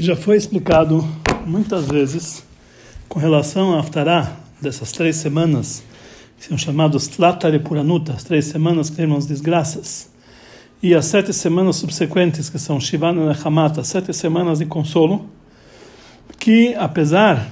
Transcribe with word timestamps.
Já 0.00 0.14
foi 0.14 0.36
explicado 0.36 1.04
muitas 1.44 1.88
vezes 1.88 2.44
com 3.08 3.18
relação 3.18 3.74
a 3.74 3.80
Aftará 3.80 4.30
dessas 4.62 4.92
três 4.92 5.16
semanas, 5.16 5.82
que 6.38 6.46
são 6.46 6.56
chamados 6.56 7.08
Tlatare 7.08 7.58
Puranuta, 7.58 8.12
as 8.12 8.22
três 8.22 8.44
semanas 8.44 8.88
que 8.90 9.02
as 9.02 9.26
desgraças, 9.26 10.08
e 10.80 10.94
as 10.94 11.04
sete 11.04 11.32
semanas 11.32 11.74
subsequentes, 11.74 12.48
que 12.48 12.60
são 12.60 12.78
Shivana 12.78 13.26
Nechamata, 13.26 13.82
sete 13.82 14.12
semanas 14.14 14.60
de 14.60 14.66
consolo, 14.66 15.26
que 16.38 16.76
apesar 16.76 17.50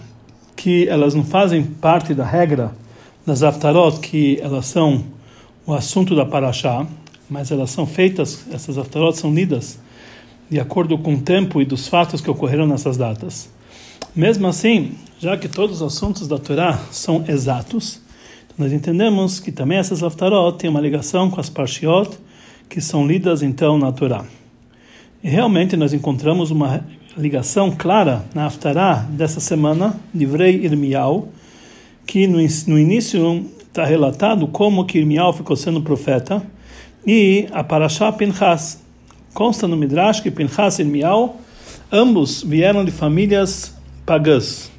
que 0.55 0.89
elas 0.89 1.15
não 1.15 1.25
fazem 1.25 1.65
parte 1.65 2.15
da 2.15 2.25
regra 2.25 2.71
das 3.27 3.43
Aftarot, 3.43 3.99
que 3.99 4.39
elas 4.41 4.67
são 4.67 5.05
o 5.67 5.75
assunto 5.75 6.15
da 6.15 6.25
Parashá, 6.25 6.87
mas 7.29 7.51
elas 7.51 7.71
são 7.71 7.89
feitas, 7.89 8.47
essas 8.53 8.79
Aftarot 8.79 9.19
são 9.19 9.35
lidas 9.35 9.81
de 10.49 10.61
acordo 10.61 10.97
com 10.99 11.15
o 11.15 11.21
tempo 11.21 11.61
e 11.61 11.65
dos 11.65 11.89
fatos 11.89 12.21
que 12.21 12.31
ocorreram 12.31 12.67
nessas 12.67 12.97
datas. 12.97 13.51
Mesmo 14.15 14.47
assim, 14.47 14.93
já 15.19 15.37
que 15.37 15.49
todos 15.49 15.81
os 15.81 15.95
assuntos 15.95 16.29
da 16.29 16.39
Torá 16.39 16.79
são 16.91 17.25
exatos, 17.29 18.01
nós 18.57 18.73
entendemos 18.73 19.39
que 19.39 19.53
também 19.53 19.77
essas 19.77 20.03
Haftarot 20.03 20.57
têm 20.57 20.71
uma 20.71 20.81
ligação 20.81 21.31
com 21.31 21.41
as 21.41 21.51
Parshiot, 21.51 22.11
que 22.69 22.81
são 22.81 23.07
lidas 23.07 23.43
então 23.43 23.77
na 23.77 23.93
Torá. 23.93 24.25
E 25.23 25.29
realmente 25.29 25.77
nós 25.77 25.93
encontramos 25.93 26.51
uma 26.51 26.85
ligação 27.17 27.71
clara 27.71 28.25
na 28.35 28.47
Haftará 28.47 29.07
dessa 29.11 29.41
semana, 29.41 29.99
Livrei 30.15 30.65
Irmial, 30.65 31.29
que 32.07 32.27
no, 32.27 32.39
no 32.39 32.79
início 32.79 33.45
está 33.61 33.85
relatado 33.85 34.47
como 34.47 34.87
que 34.87 34.99
Irmial 34.99 35.33
ficou 35.33 35.57
sendo 35.57 35.83
profeta, 35.83 36.43
e 37.07 37.47
a 37.53 37.63
Parashá 37.63 38.11
Pinchas, 38.13 38.83
Consta 39.37 39.69
no 39.69 39.77
Midrash 39.77 40.21
que 40.21 40.31
Pinchas 40.31 40.79
e 40.79 40.85
Mial, 40.85 41.39
ambos 41.93 42.43
vieram 42.43 42.83
de 42.87 42.91
famílias 42.91 43.77
pagãs. 44.07 44.73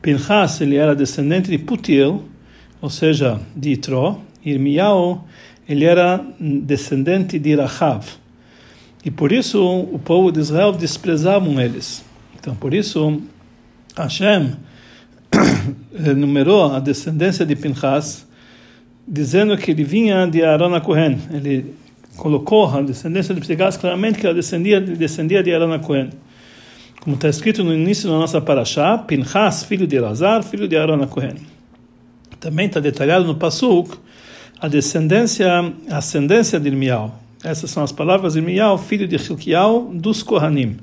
Pinchas 0.00 0.60
ele 0.60 0.76
era 0.76 0.94
descendente 0.94 1.50
de 1.50 1.58
Putiel, 1.58 2.22
ou 2.80 2.88
seja, 2.88 3.40
de 3.56 3.70
Itro, 3.70 4.20
e 4.44 4.56
Mial 4.60 5.26
ele 5.68 5.84
era 5.84 6.24
descendente 6.38 7.36
de 7.36 7.56
Rahav. 7.56 8.06
E 9.04 9.10
por 9.10 9.32
isso 9.32 9.60
o 9.60 9.98
povo 9.98 10.30
de 10.30 10.38
Israel 10.38 10.70
desprezavam 10.70 11.60
eles. 11.60 12.04
Então, 12.38 12.54
por 12.54 12.72
isso, 12.72 13.20
Hashem 13.96 14.52
enumerou 15.92 16.72
a 16.72 16.78
descendência 16.78 17.44
de 17.44 17.56
Pinchas, 17.56 18.24
dizendo 19.04 19.58
que 19.58 19.72
ele 19.72 19.82
vinha 19.82 20.28
de 20.28 20.42
Cohen. 20.84 21.18
Ele 21.32 21.74
colocou 22.16 22.66
a 22.66 22.82
descendência 22.82 23.34
de 23.34 23.40
Psigas 23.40 23.76
claramente 23.76 24.18
que 24.18 24.26
ela 24.26 24.34
descendia, 24.34 24.80
descendia 24.80 25.42
de 25.42 25.54
Arana 25.54 25.78
Cohen. 25.78 26.10
Como 27.00 27.14
está 27.14 27.28
escrito 27.28 27.62
no 27.62 27.72
início 27.72 28.08
da 28.08 28.16
nossa 28.16 28.40
paraxá, 28.40 28.98
Pinchas, 28.98 29.62
filho 29.62 29.86
de 29.86 29.96
Elazar, 29.96 30.42
filho 30.42 30.66
de 30.66 30.76
Arana 30.76 31.06
Cohen. 31.06 31.36
Também 32.40 32.66
está 32.66 32.80
detalhado 32.80 33.24
no 33.24 33.36
Pasuk 33.36 33.96
a 34.60 34.68
descendência, 34.68 35.48
a 35.90 35.98
ascendência 35.98 36.58
de 36.58 36.68
Irmial. 36.68 37.20
Essas 37.44 37.70
são 37.70 37.84
as 37.84 37.92
palavras 37.92 38.32
de 38.32 38.40
Irmial, 38.40 38.76
filho 38.78 39.06
de 39.06 39.16
Hilkial, 39.16 39.90
dos 39.92 40.22
Kohanim. 40.22 40.78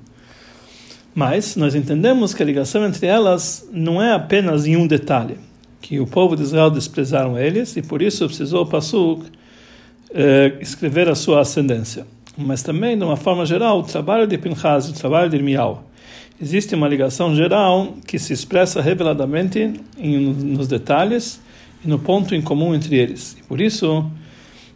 Mas 1.14 1.56
nós 1.56 1.76
entendemos 1.76 2.34
que 2.34 2.42
a 2.42 2.46
ligação 2.46 2.86
entre 2.86 3.06
elas 3.06 3.68
não 3.72 4.02
é 4.02 4.14
apenas 4.14 4.66
em 4.66 4.78
um 4.78 4.88
detalhe, 4.88 5.38
que 5.82 6.00
o 6.00 6.08
povo 6.08 6.36
de 6.36 6.44
Israel 6.44 6.72
desprezaram 6.72 7.38
eles 7.38 7.76
e 7.76 7.82
por 7.82 8.02
isso 8.02 8.26
precisou 8.26 8.64
o 8.64 8.66
Pasuk 8.66 9.26
eh, 10.14 10.54
escrever 10.62 11.10
a 11.10 11.16
sua 11.16 11.42
ascendência. 11.42 12.06
Mas 12.38 12.62
também, 12.64 12.98
de 12.98 13.04
uma 13.04 13.18
forma 13.18 13.46
geral, 13.46 13.80
o 13.80 13.84
trabalho 13.84 14.28
de 14.28 14.38
Pinchas, 14.38 14.90
o 14.90 14.94
trabalho 14.94 15.30
de 15.30 15.36
Irmial, 15.36 15.84
existe 16.42 16.76
uma 16.76 16.88
ligação 16.88 17.36
geral 17.36 17.96
que 18.06 18.20
se 18.20 18.34
expressa 18.34 18.82
reveladamente 18.82 19.74
em, 19.98 20.18
nos 20.20 20.68
detalhes 20.68 21.42
e 21.84 21.88
no 21.88 22.00
ponto 22.00 22.34
em 22.34 22.42
comum 22.42 22.74
entre 22.74 22.98
eles. 22.98 23.36
E 23.40 23.44
por 23.44 23.62
isso, 23.62 24.10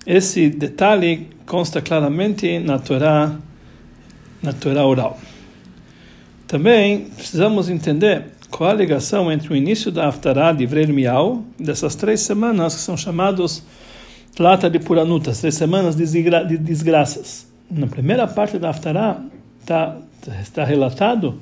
esse 0.05 0.49
detalhe 0.49 1.27
consta 1.45 1.81
claramente 1.81 2.59
na 2.59 2.79
Torá, 2.79 3.35
na 4.41 4.53
Torá 4.53 4.85
oral. 4.85 5.19
Também 6.47 7.05
precisamos 7.15 7.69
entender 7.69 8.25
qual 8.49 8.69
a 8.69 8.73
ligação 8.73 9.31
entre 9.31 9.51
o 9.51 9.55
início 9.55 9.91
da 9.91 10.07
Haftarah 10.07 10.53
de 10.53 10.65
Mial, 10.93 11.43
dessas 11.59 11.95
três 11.95 12.21
semanas 12.21 12.75
que 12.75 12.81
são 12.81 12.95
chamados 12.95 13.63
Tlata 14.37 14.69
de 14.69 14.77
Puranuta, 14.77 15.31
três 15.31 15.55
semanas 15.55 15.95
de 15.95 16.05
desgraças. 16.59 17.51
Na 17.71 17.87
primeira 17.87 18.27
parte 18.27 18.59
da 18.59 18.69
Haftarah 18.69 19.19
está 19.59 19.97
está 20.39 20.63
relatado 20.63 21.41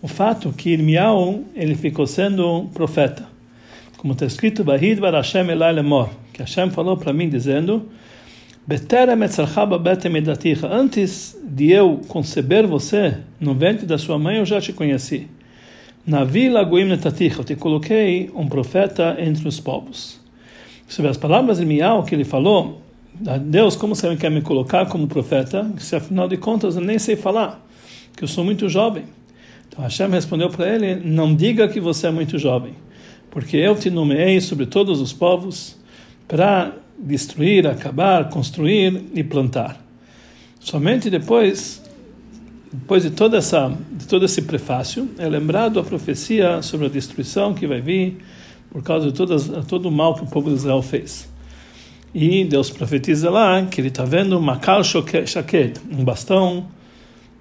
o 0.00 0.06
fato 0.06 0.52
que 0.52 0.70
Irmial 0.70 1.40
ele 1.56 1.74
ficou 1.74 2.06
sendo 2.06 2.68
profeta. 2.72 3.26
Como 3.96 4.12
está 4.12 4.26
escrito, 4.26 4.62
Hashem 4.62 5.50
elai 5.50 5.72
lemor, 5.72 6.08
que 6.32 6.40
Hashem 6.40 6.70
falou 6.70 6.96
para 6.96 7.12
mim 7.12 7.28
dizendo, 7.28 7.88
Antes 10.70 11.36
de 11.42 11.72
eu 11.72 12.00
conceber 12.06 12.64
você 12.64 13.16
no 13.40 13.54
ventre 13.54 13.86
da 13.86 13.98
sua 13.98 14.20
mãe, 14.20 14.36
eu 14.36 14.46
já 14.46 14.60
te 14.60 14.72
conheci. 14.72 15.26
Na 16.06 16.22
vila 16.22 16.62
Goim 16.62 16.84
Netaticha, 16.84 17.40
eu 17.40 17.44
te 17.44 17.56
coloquei 17.56 18.30
um 18.36 18.46
profeta 18.46 19.16
entre 19.18 19.48
os 19.48 19.58
povos 19.58 20.24
sobre 20.88 21.10
as 21.10 21.16
palavras 21.16 21.58
de 21.58 21.64
Miau 21.64 22.04
que 22.04 22.14
ele 22.14 22.24
falou, 22.24 22.82
Deus, 23.42 23.76
como 23.76 23.94
você 23.94 24.14
quer 24.16 24.30
me 24.30 24.42
colocar 24.42 24.86
como 24.86 25.06
profeta, 25.06 25.70
se 25.78 25.96
afinal 25.96 26.28
de 26.28 26.36
contas 26.36 26.76
eu 26.76 26.82
nem 26.82 26.98
sei 26.98 27.16
falar, 27.16 27.66
que 28.14 28.22
eu 28.22 28.28
sou 28.28 28.44
muito 28.44 28.68
jovem. 28.68 29.04
Então 29.68 29.82
Hashem 29.82 30.08
respondeu 30.10 30.50
para 30.50 30.68
ele: 30.68 30.96
Não 30.96 31.34
diga 31.34 31.66
que 31.68 31.80
você 31.80 32.08
é 32.08 32.10
muito 32.10 32.38
jovem, 32.38 32.74
porque 33.30 33.56
eu 33.56 33.74
te 33.74 33.88
nomeei 33.88 34.40
sobre 34.40 34.66
todos 34.66 35.00
os 35.00 35.12
povos 35.12 35.78
para 36.28 36.72
destruir, 36.98 37.66
acabar, 37.66 38.28
construir 38.28 39.02
e 39.14 39.22
plantar. 39.24 39.80
Somente 40.60 41.08
depois, 41.08 41.82
depois 42.72 43.02
de 43.02 43.10
toda 43.10 43.38
essa, 43.38 43.74
de 43.92 44.06
todo 44.06 44.24
esse 44.24 44.42
prefácio, 44.42 45.08
é 45.18 45.28
lembrado 45.28 45.78
a 45.78 45.84
profecia 45.84 46.60
sobre 46.60 46.86
a 46.86 46.90
destruição 46.90 47.54
que 47.54 47.66
vai 47.66 47.80
vir 47.80 48.18
por 48.76 48.82
causa 48.82 49.06
de 49.06 49.14
todas, 49.14 49.50
todo 49.66 49.88
o 49.88 49.90
mal 49.90 50.14
que 50.14 50.22
o 50.22 50.26
povo 50.26 50.50
de 50.50 50.56
Israel 50.56 50.82
fez. 50.82 51.26
E 52.14 52.44
Deus 52.44 52.68
profetiza 52.68 53.30
lá 53.30 53.64
que 53.64 53.80
ele 53.80 53.88
está 53.88 54.04
vendo 54.04 54.38
uma 54.38 54.58
kal 54.58 54.84
shaked, 54.84 55.80
um 55.90 56.04
bastão 56.04 56.66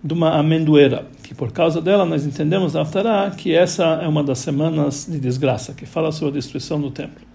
de 0.01 0.13
uma 0.13 0.39
amendoeira, 0.39 1.05
que 1.21 1.35
por 1.35 1.51
causa 1.51 1.81
dela 1.81 2.05
nós 2.05 2.25
entendemos 2.25 2.73
na 2.73 2.83
Aftará 2.83 3.29
que 3.31 3.53
essa 3.53 3.83
é 4.01 4.07
uma 4.07 4.23
das 4.23 4.39
semanas 4.39 5.07
de 5.11 5.19
desgraça, 5.19 5.73
que 5.73 5.85
fala 5.85 6.09
sobre 6.13 6.29
a 6.29 6.39
destruição 6.39 6.79
do 6.79 6.89
templo. 6.89 7.27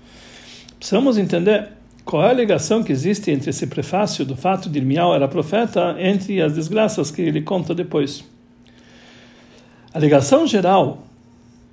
Precisamos 0.78 1.18
entender 1.18 1.68
qual 2.02 2.24
é 2.24 2.30
a 2.30 2.32
ligação 2.32 2.82
que 2.82 2.92
existe 2.92 3.30
entre 3.30 3.50
esse 3.50 3.66
prefácio 3.66 4.24
do 4.24 4.34
fato 4.34 4.70
de 4.70 4.78
Irmial 4.78 5.14
era 5.14 5.28
profeta 5.28 5.94
entre 5.98 6.40
as 6.40 6.54
desgraças 6.54 7.10
que 7.10 7.20
ele 7.20 7.42
conta 7.42 7.74
depois. 7.74 8.24
A 9.92 9.98
ligação 9.98 10.46
geral 10.46 11.04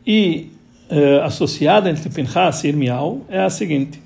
e 0.05 0.56
uh, 0.89 1.23
associada 1.23 1.89
entre 1.89 2.09
Pinchas 2.09 2.63
e 2.63 2.67
Irmial 2.67 3.21
é 3.29 3.41
a 3.41 3.49
seguinte: 3.49 4.01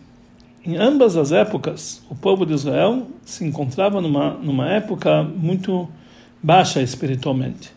em 0.65 0.77
ambas 0.77 1.17
as 1.17 1.31
épocas, 1.31 2.03
o 2.09 2.15
povo 2.15 2.45
de 2.45 2.53
Israel 2.53 3.07
se 3.25 3.43
encontrava 3.45 3.99
numa 4.01 4.31
numa 4.31 4.69
época 4.69 5.23
muito 5.23 5.87
baixa 6.41 6.81
espiritualmente. 6.81 7.71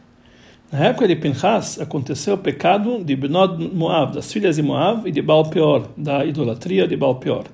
Na 0.72 0.86
época 0.86 1.06
de 1.06 1.14
Pinchas 1.14 1.80
aconteceu 1.80 2.34
o 2.34 2.38
pecado 2.38 3.04
de 3.04 3.14
Benod 3.14 3.70
Moab, 3.72 4.14
das 4.14 4.32
filhas 4.32 4.56
de 4.56 4.62
Moab, 4.62 5.08
e 5.08 5.12
de 5.12 5.22
Baal 5.22 5.44
Peor, 5.44 5.88
da 5.96 6.24
idolatria 6.24 6.88
de 6.88 6.96
Baal 6.96 7.14
Peor. 7.16 7.44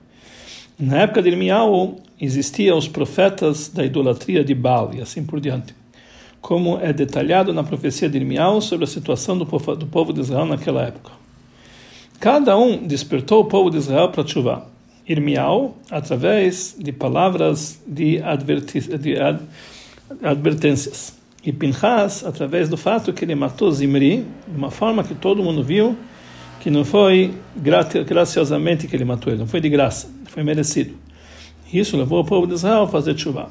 Na 0.79 1.03
época 1.03 1.21
de 1.21 1.29
Irmial 1.29 1.97
existiam 2.19 2.79
os 2.79 2.89
profetas 2.89 3.69
da 3.69 3.85
idolatria 3.85 4.43
de 4.43 4.55
Baal 4.55 4.93
e 4.95 5.03
assim 5.03 5.23
por 5.23 5.39
diante, 5.39 5.75
como 6.41 6.79
é 6.81 6.93
detalhado 6.93 7.53
na 7.53 7.63
profecia 7.63 8.09
de 8.09 8.17
Irmial 8.17 8.61
sobre 8.63 8.85
a 8.85 8.89
situação 8.89 9.37
do 9.37 9.45
povo, 9.45 9.77
do 9.77 9.87
povo 9.87 10.13
de 10.13 10.21
Israel 10.21 10.47
naquela 10.47 10.83
época. 10.83 11.13
Cada 12.21 12.55
um 12.55 12.87
despertou 12.87 13.41
o 13.41 13.47
povo 13.47 13.71
de 13.71 13.79
Israel 13.79 14.11
para 14.11 14.27
chuva. 14.27 14.67
Irmial, 15.09 15.75
através 15.91 16.77
de 16.79 16.93
palavras 16.93 17.81
de, 17.87 18.21
de 19.01 19.19
ad 19.19 19.41
advertências. 20.23 21.19
E 21.43 21.51
Pinchas, 21.51 22.23
através 22.23 22.69
do 22.69 22.77
fato 22.77 23.11
que 23.15 23.25
ele 23.25 23.35
matou 23.35 23.73
Zimri, 23.73 24.27
de 24.47 24.57
uma 24.57 24.71
forma 24.71 25.03
que 25.03 25.15
todo 25.15 25.43
mundo 25.43 25.65
viu 25.65 25.97
que 26.61 26.71
não 26.71 26.85
foi 26.85 27.33
graciosamente 27.57 28.87
que 28.87 28.95
ele 28.95 29.07
matou 29.07 29.33
ele, 29.33 29.41
não 29.41 29.47
foi 29.47 29.63
de 29.63 29.71
graça, 29.71 30.11
foi 30.27 30.43
merecido. 30.43 30.95
Isso 31.73 31.97
levou 31.97 32.21
o 32.21 32.25
povo 32.25 32.47
de 32.47 32.53
Israel 32.53 32.83
a 32.83 32.89
fazer 32.89 33.19
chuva. 33.19 33.51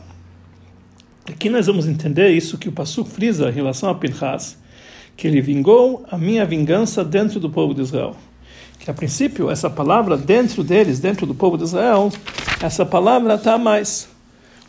Aqui 1.28 1.50
nós 1.50 1.66
vamos 1.66 1.88
entender 1.88 2.30
isso 2.30 2.56
que 2.60 2.70
o 2.70 2.72
Pasuk 2.72 3.10
frisa 3.10 3.50
em 3.50 3.54
relação 3.54 3.90
a 3.90 3.96
Pinchas, 3.96 4.60
que 5.18 5.28
ele 5.28 5.42
vingou 5.42 6.06
a 6.12 6.20
minha 6.20 6.46
vingança 6.46 7.04
dentro 7.04 7.40
do 7.40 7.50
povo 7.50 7.74
de 7.74 7.82
Israel 7.82 8.16
que 8.80 8.90
a 8.90 8.94
princípio 8.94 9.52
essa 9.52 9.70
palavra 9.70 10.18
dentro 10.18 10.64
deles, 10.64 11.00
dentro 11.00 11.28
do 11.28 11.36
povo 11.36 11.58
de 11.58 11.66
Israel, 11.66 12.10
essa 12.62 12.86
palavra 12.86 13.36
está 13.36 13.58
mais, 13.58 14.10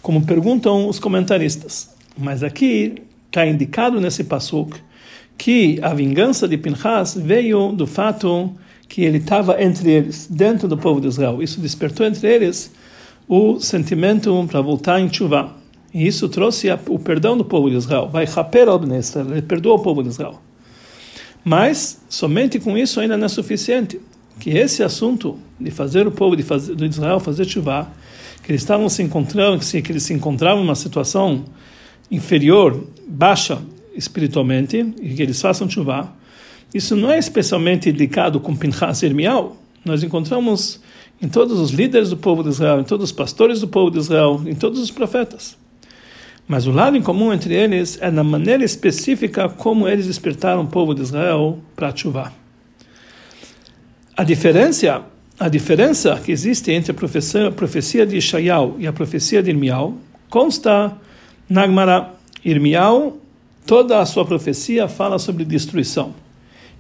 como 0.03 0.27
perguntam 0.27 0.89
os 0.89 0.99
comentaristas. 0.99 1.91
Mas 2.19 2.43
aqui 2.43 2.97
está 3.27 3.47
indicado 3.47 4.01
nesse 4.01 4.25
pasuk 4.25 4.77
que 5.39 5.79
a 5.81 5.95
vingança 5.95 6.47
de 6.47 6.59
Pinchas 6.59 7.15
veio 7.15 7.73
do 7.73 7.87
fato 7.87 8.53
que 8.89 9.03
ele 9.03 9.19
estava 9.19 9.63
entre 9.63 9.91
eles, 9.91 10.27
dentro 10.29 10.67
do 10.67 10.77
povo 10.77 11.01
de 11.01 11.07
Israel. 11.07 11.43
Isso 11.43 11.61
despertou 11.61 12.05
entre 12.05 12.29
eles 12.29 12.71
o 13.29 13.61
sentimento 13.61 14.47
para 14.51 14.61
voltar 14.61 15.01
em 15.01 15.11
chuva. 15.11 15.57
E 15.95 16.07
isso 16.07 16.29
trouxe 16.29 16.69
o 16.89 16.99
perdão 16.99 17.39
do 17.39 17.45
povo 17.45 17.71
de 17.71 17.77
Israel. 17.77 18.09
Vai 18.09 18.25
raper 18.25 18.69
al 18.69 18.81
ele 18.83 19.43
perdoou 19.43 19.79
o 19.79 19.83
povo 19.83 20.03
de 20.03 20.09
Israel. 20.09 20.41
Mas 21.45 22.03
somente 22.09 22.59
com 22.59 22.77
isso 22.77 23.01
ainda 23.01 23.17
não 23.17 23.27
é 23.27 23.29
suficiente. 23.29 24.01
Que 24.39 24.51
esse 24.51 24.83
assunto 24.83 25.39
de 25.59 25.71
fazer 25.71 26.07
o 26.07 26.11
povo 26.11 26.35
de, 26.35 26.43
fazer, 26.43 26.75
de 26.75 26.87
Israel 26.87 27.21
fazer 27.21 27.47
chuva, 27.47 27.91
que 28.43 28.51
eles 28.51 28.63
estavam 28.63 28.89
se 28.89 29.03
encontrando, 29.03 29.59
que 29.61 29.93
eles 29.93 30.03
se 30.03 30.15
encontravam 30.15 30.63
numa 30.63 30.75
situação 30.75 31.45
inferior, 32.11 32.87
baixa 33.07 33.63
espiritualmente, 33.95 34.95
e 35.03 35.15
que 35.15 35.23
eles 35.23 35.41
façam 35.41 35.69
chuva, 35.69 36.13
isso 36.73 36.97
não 36.97 37.11
é 37.11 37.19
especialmente 37.19 37.91
ligado 37.91 38.41
com 38.41 38.57
Pinchas 38.57 39.03
Irmial. 39.03 39.57
Nós 39.85 40.03
encontramos 40.03 40.81
em 41.21 41.29
todos 41.29 41.59
os 41.59 41.71
líderes 41.71 42.11
do 42.11 42.17
povo 42.17 42.43
de 42.43 42.49
Israel, 42.49 42.81
em 42.81 42.85
todos 42.85 43.11
os 43.11 43.13
pastores 43.13 43.61
do 43.61 43.69
povo 43.69 43.91
de 43.91 43.99
Israel, 43.99 44.41
em 44.47 44.55
todos 44.55 44.81
os 44.81 44.91
profetas. 44.91 45.60
Mas 46.51 46.67
o 46.67 46.73
lado 46.73 46.97
em 46.97 47.01
comum 47.01 47.33
entre 47.33 47.55
eles 47.55 47.97
é 48.03 48.11
na 48.11 48.25
maneira 48.25 48.65
específica 48.65 49.49
como 49.49 49.87
eles 49.87 50.09
despertaram 50.09 50.63
o 50.63 50.67
povo 50.67 50.93
de 50.93 51.01
Israel 51.01 51.61
para 51.77 51.95
chuva. 51.95 52.33
A 54.17 54.25
diferença, 54.25 55.05
a 55.39 55.49
diferença 55.49 56.19
que 56.19 56.33
existe 56.33 56.73
entre 56.73 56.91
a 56.91 56.95
profecia, 56.95 57.47
a 57.47 57.53
profecia 57.53 58.05
de 58.05 58.17
Ishaial 58.17 58.75
e 58.81 58.87
a 58.89 58.93
profecia 58.93 59.41
de 59.41 59.49
Irmial 59.49 59.95
consta 60.29 60.99
na 61.49 61.69
Gemara. 61.69 62.15
Irmial, 62.45 63.17
toda 63.65 64.01
a 64.01 64.05
sua 64.05 64.25
profecia 64.25 64.89
fala 64.89 65.21
sobre 65.21 65.45
destruição. 65.45 66.13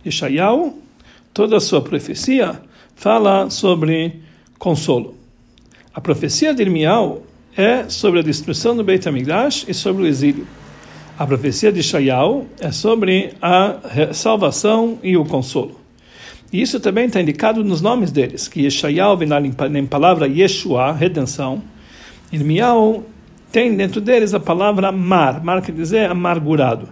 Ishaial, 0.04 0.74
toda 1.32 1.58
a 1.58 1.60
sua 1.60 1.80
profecia 1.80 2.60
fala 2.96 3.48
sobre 3.50 4.20
consolo. 4.58 5.14
A 5.94 6.00
profecia 6.00 6.52
de 6.52 6.60
Irmial 6.60 7.22
é 7.60 7.88
sobre 7.88 8.20
a 8.20 8.22
destruição 8.22 8.74
do 8.74 8.82
Beit 8.82 9.06
HaMikdash 9.06 9.66
e 9.68 9.74
sobre 9.74 10.02
o 10.02 10.06
exílio. 10.06 10.46
A 11.18 11.26
profecia 11.26 11.70
de 11.70 11.80
Ishaial 11.80 12.46
é 12.58 12.72
sobre 12.72 13.34
a 13.42 13.76
salvação 14.12 14.98
e 15.02 15.16
o 15.16 15.24
consolo. 15.24 15.78
E 16.52 16.62
isso 16.62 16.80
também 16.80 17.04
está 17.04 17.20
indicado 17.20 17.62
nos 17.62 17.80
nomes 17.80 18.10
deles, 18.10 18.48
que 18.48 18.66
Ishaial 18.66 19.16
vem 19.16 19.28
na 19.28 19.38
palavra 19.88 20.26
Yeshua, 20.26 20.92
redenção. 20.92 21.62
Irmial 22.32 23.04
tem 23.52 23.76
dentro 23.76 24.00
deles 24.00 24.32
a 24.32 24.40
palavra 24.40 24.90
mar, 24.90 25.44
mar 25.44 25.60
quer 25.60 25.72
dizer 25.72 26.10
amargurado. 26.10 26.88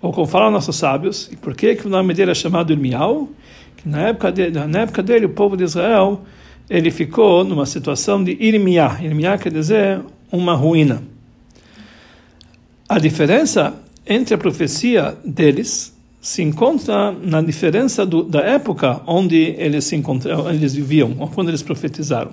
Ou 0.00 0.12
como 0.12 0.26
falam 0.26 0.50
nossos 0.50 0.76
sábios, 0.76 1.30
e 1.32 1.36
por 1.36 1.54
que, 1.54 1.76
que 1.76 1.86
o 1.86 1.90
nome 1.90 2.12
dele 2.12 2.32
é 2.32 2.34
chamado 2.34 2.72
Irmial? 2.72 3.28
Que 3.76 3.88
na 3.88 4.08
época, 4.08 4.34
na 4.68 4.80
época 4.80 5.02
dele, 5.02 5.26
o 5.26 5.30
povo 5.30 5.56
de 5.56 5.64
Israel, 5.64 6.20
ele 6.68 6.90
ficou 6.90 7.44
numa 7.44 7.66
situação 7.66 8.22
de 8.22 8.36
Irmiá. 8.40 8.98
Irmiá 9.02 9.36
quer 9.36 9.52
dizer 9.52 10.00
uma 10.30 10.54
ruína. 10.54 11.02
A 12.88 12.98
diferença 12.98 13.74
entre 14.06 14.34
a 14.34 14.38
profecia 14.38 15.16
deles 15.24 15.96
se 16.20 16.42
encontra 16.42 17.10
na 17.12 17.42
diferença 17.42 18.06
do, 18.06 18.22
da 18.22 18.40
época 18.40 19.00
onde 19.06 19.54
eles 19.58 19.84
se 19.84 19.96
encontraram, 19.96 20.48
eles 20.48 20.74
viviam, 20.74 21.16
ou 21.18 21.28
quando 21.28 21.48
eles 21.48 21.62
profetizaram. 21.62 22.32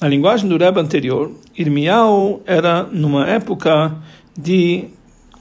Na 0.00 0.08
linguagem 0.08 0.48
do 0.48 0.56
Rebbe 0.56 0.80
anterior, 0.80 1.32
Irmial 1.56 2.40
era 2.46 2.82
numa 2.84 3.26
época 3.26 3.96
de 4.36 4.84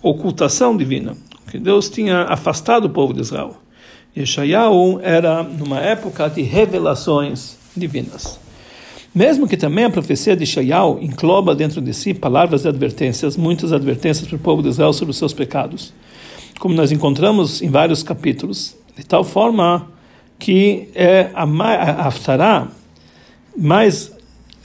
ocultação 0.01 0.75
divina 0.75 1.15
que 1.49 1.59
Deus 1.59 1.89
tinha 1.89 2.23
afastado 2.23 2.85
o 2.85 2.89
povo 2.89 3.13
de 3.13 3.21
Israel. 3.21 3.57
Yeshayahu 4.15 4.99
era 5.01 5.43
numa 5.43 5.79
época 5.79 6.29
de 6.29 6.41
revelações 6.41 7.58
divinas. 7.75 8.39
Mesmo 9.13 9.47
que 9.47 9.57
também 9.57 9.85
a 9.85 9.89
profecia 9.89 10.35
de 10.35 10.43
Yeshayahu 10.43 10.99
engloba 11.01 11.55
dentro 11.55 11.81
de 11.81 11.93
si 11.93 12.13
palavras 12.13 12.61
de 12.61 12.67
advertências, 12.67 13.35
muitas 13.35 13.73
advertências 13.73 14.27
para 14.27 14.35
o 14.35 14.39
povo 14.39 14.61
de 14.61 14.69
Israel 14.69 14.93
sobre 14.93 15.11
os 15.11 15.17
seus 15.17 15.33
pecados, 15.33 15.93
como 16.59 16.75
nós 16.75 16.91
encontramos 16.91 17.61
em 17.61 17.69
vários 17.69 18.03
capítulos, 18.03 18.75
de 18.95 19.03
tal 19.03 19.23
forma 19.23 19.87
que 20.37 20.89
é 20.93 21.31
a, 21.33 21.43
a, 21.43 22.67
mais 23.57 24.11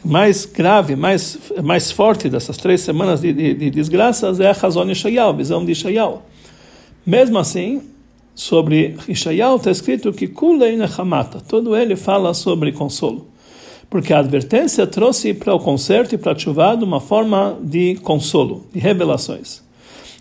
mais 0.04 0.44
grave, 0.44 0.94
mais 0.94 1.38
mais 1.62 1.90
forte 1.90 2.28
dessas 2.28 2.58
três 2.58 2.82
semanas 2.82 3.22
de, 3.22 3.32
de, 3.32 3.54
de 3.54 3.70
desgraças 3.70 4.38
é 4.38 4.48
a 4.48 4.50
Hazon 4.50 4.88
Yeshayahu, 4.88 5.30
a 5.30 5.32
visão 5.32 5.64
de 5.64 5.70
Yeshayahu. 5.70 6.22
Mesmo 7.06 7.38
assim, 7.38 7.82
sobre 8.34 8.96
Ishayahu 9.08 9.56
está 9.56 9.70
escrito 9.70 10.12
que 10.12 10.26
Kulei 10.26 10.76
Nechamata, 10.76 11.40
todo 11.40 11.76
ele 11.76 11.94
fala 11.96 12.34
sobre 12.34 12.72
consolo. 12.72 13.28
Porque 13.88 14.12
a 14.12 14.18
advertência 14.18 14.86
trouxe 14.86 15.32
para 15.32 15.54
o 15.54 15.60
concerto 15.60 16.14
e 16.14 16.18
para 16.18 16.32
a 16.32 16.38
chuva 16.38 16.74
uma 16.74 17.00
forma 17.00 17.56
de 17.62 17.96
consolo, 18.02 18.66
de 18.72 18.80
revelações. 18.80 19.62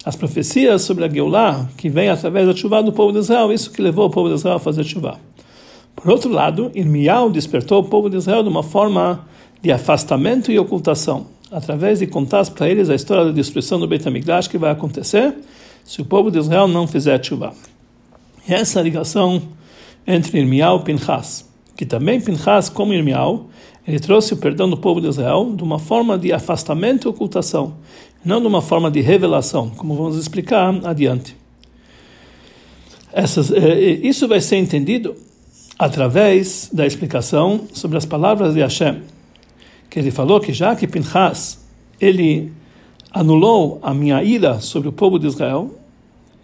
As 0.06 0.15
profecias 0.15 0.81
sobre 0.81 1.06
a 1.06 1.10
Geulah, 1.10 1.69
que 1.77 1.89
vem 1.89 2.10
através 2.10 2.45
da 2.45 2.56
chuva 2.56 2.83
do 2.83 2.92
povo 2.92 3.12
de 3.13 3.19
Israel, 3.19 3.51
isso 3.51 3.71
que 3.71 3.81
levou 3.81 4.07
o 4.07 4.10
povo 4.10 4.27
de 4.27 4.36
Israel 4.36 4.57
a 4.57 4.60
fazer 4.60 4.83
chuva. 4.83 5.18
Por 5.95 6.12
outro 6.12 6.30
lado, 6.30 6.71
Irmial 6.75 7.30
despertou 7.30 7.80
o 7.80 7.86
povo 7.86 8.10
de 8.10 8.18
Israel 8.18 8.44
de 8.44 8.50
uma 8.50 8.63
forma 8.63 9.25
de 9.62 9.71
afastamento 9.71 10.51
e 10.51 10.60
ocultação, 10.60 11.27
através 11.50 12.00
de 12.00 12.07
contar 12.07 12.45
para 12.51 12.69
eles 12.69 12.89
a 12.89 12.95
história 12.95 13.25
da 13.25 13.31
destruição 13.31 13.80
do 13.80 13.88
Beit 13.88 14.06
HaMikdash 14.06 14.50
que 14.50 14.57
vai 14.57 14.71
acontecer 14.71 15.33
se 15.86 16.01
o 16.01 16.06
povo 16.06 16.30
de 16.30 16.38
Israel 16.38 16.68
não 16.68 16.86
fizer 16.86 17.24
chuva. 17.24 17.54
E 18.47 18.53
essa 18.53 18.81
ligação 18.81 19.41
entre 20.05 20.39
Irmial 20.39 20.79
e 20.79 20.83
Pinchas, 20.83 21.49
que 21.75 21.85
também 21.85 22.19
Pinchas, 22.19 22.69
como 22.69 22.93
Irmial, 22.93 23.47
ele 23.87 23.99
trouxe 23.99 24.33
o 24.33 24.37
perdão 24.37 24.69
do 24.69 24.77
povo 24.77 25.01
de 25.01 25.07
Israel 25.07 25.53
de 25.55 25.63
uma 25.63 25.79
forma 25.79 26.17
de 26.17 26.31
afastamento 26.31 27.07
e 27.07 27.09
ocultação, 27.09 27.75
não 28.23 28.39
de 28.39 28.47
uma 28.47 28.61
forma 28.61 28.89
de 28.89 29.01
revelação, 29.01 29.69
como 29.69 29.95
vamos 29.95 30.17
explicar 30.17 30.73
adiante. 30.85 31.35
Essas, 33.11 33.51
eh, 33.51 33.99
isso 34.03 34.27
vai 34.27 34.41
ser 34.41 34.57
entendido 34.57 35.15
através 35.77 36.69
da 36.71 36.85
explicação 36.85 37.61
sobre 37.73 37.97
as 37.97 38.05
palavras 38.05 38.53
de 38.53 38.61
Hashem, 38.61 39.01
que 39.89 39.99
ele 39.99 40.11
falou 40.11 40.39
que 40.39 40.53
já 40.53 40.75
que 40.75 40.87
Pinchas 40.87 41.63
ele 41.99 42.51
anulou 43.11 43.79
a 43.83 43.93
minha 43.93 44.23
ira 44.23 44.59
sobre 44.59 44.89
o 44.89 44.91
povo 44.91 45.19
de 45.19 45.27
Israel, 45.27 45.71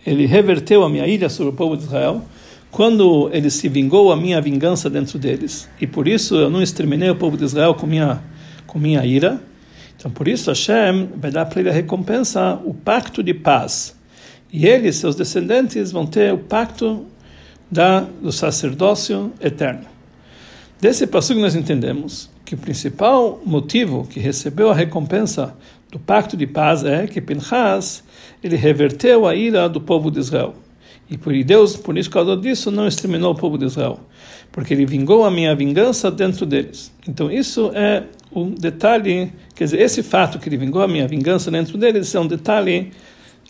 ele 0.09 0.25
reverteu 0.25 0.83
a 0.83 0.89
minha 0.89 1.05
ira 1.05 1.29
sobre 1.29 1.53
o 1.53 1.55
povo 1.55 1.77
de 1.77 1.83
Israel, 1.83 2.23
quando 2.71 3.29
ele 3.31 3.51
se 3.51 3.69
vingou 3.69 4.11
a 4.11 4.17
minha 4.17 4.41
vingança 4.41 4.89
dentro 4.89 5.19
deles, 5.19 5.69
e 5.79 5.85
por 5.85 6.07
isso 6.07 6.35
eu 6.35 6.49
não 6.49 6.63
exterminei 6.63 7.11
o 7.11 7.15
povo 7.15 7.37
de 7.37 7.43
Israel 7.43 7.75
com 7.75 7.85
minha 7.85 8.19
com 8.65 8.79
minha 8.79 9.05
ira. 9.05 9.39
Então 9.95 10.09
por 10.09 10.27
isso 10.27 10.49
Hashem 10.49 11.09
vai 11.15 11.29
dar 11.29 11.45
para 11.45 11.59
ele 11.59 11.69
a 11.69 11.73
recompensa, 11.73 12.59
o 12.65 12.73
pacto 12.73 13.21
de 13.21 13.35
paz. 13.35 13.95
E 14.51 14.65
ele 14.65 14.87
e 14.87 14.93
seus 14.93 15.15
descendentes 15.15 15.91
vão 15.91 16.07
ter 16.07 16.33
o 16.33 16.39
pacto 16.39 17.05
da, 17.69 17.99
do 17.99 18.31
sacerdócio 18.31 19.31
eterno. 19.39 19.85
Desse 20.81 21.05
passo 21.05 21.35
nós 21.35 21.55
entendemos 21.55 22.31
que 22.45 22.55
o 22.55 22.57
principal 22.57 23.39
motivo 23.45 24.07
que 24.07 24.19
recebeu 24.19 24.71
a 24.71 24.73
recompensa 24.73 25.55
do 25.91 25.99
pacto 25.99 26.35
de 26.35 26.47
paz 26.47 26.83
é 26.83 27.05
que 27.05 27.21
Pinchas 27.21 28.03
ele 28.43 28.55
reverteu 28.55 29.27
a 29.27 29.35
ira 29.35 29.67
do 29.67 29.81
povo 29.81 30.09
de 30.09 30.19
Israel. 30.19 30.53
E 31.09 31.17
por 31.17 31.33
Deus, 31.43 31.75
por 31.75 31.97
isso, 31.97 32.09
causa 32.09 32.37
disso, 32.37 32.69
não 32.69 32.87
exterminou 32.87 33.31
o 33.31 33.35
povo 33.35 33.57
de 33.57 33.65
Israel, 33.65 33.99
porque 34.51 34.73
ele 34.73 34.85
vingou 34.85 35.25
a 35.25 35.31
minha 35.31 35.55
vingança 35.55 36.11
dentro 36.11 36.45
deles. 36.45 36.91
Então, 37.07 37.31
isso 37.31 37.71
é 37.73 38.03
um 38.31 38.51
detalhe, 38.51 39.33
quer 39.55 39.63
dizer, 39.63 39.81
esse 39.81 40.03
fato 40.03 40.37
que 40.37 40.47
ele 40.47 40.57
vingou 40.57 40.83
a 40.83 40.87
minha 40.87 41.07
vingança 41.07 41.49
dentro 41.49 41.77
deles 41.79 42.13
é 42.13 42.19
um 42.19 42.27
detalhe 42.27 42.91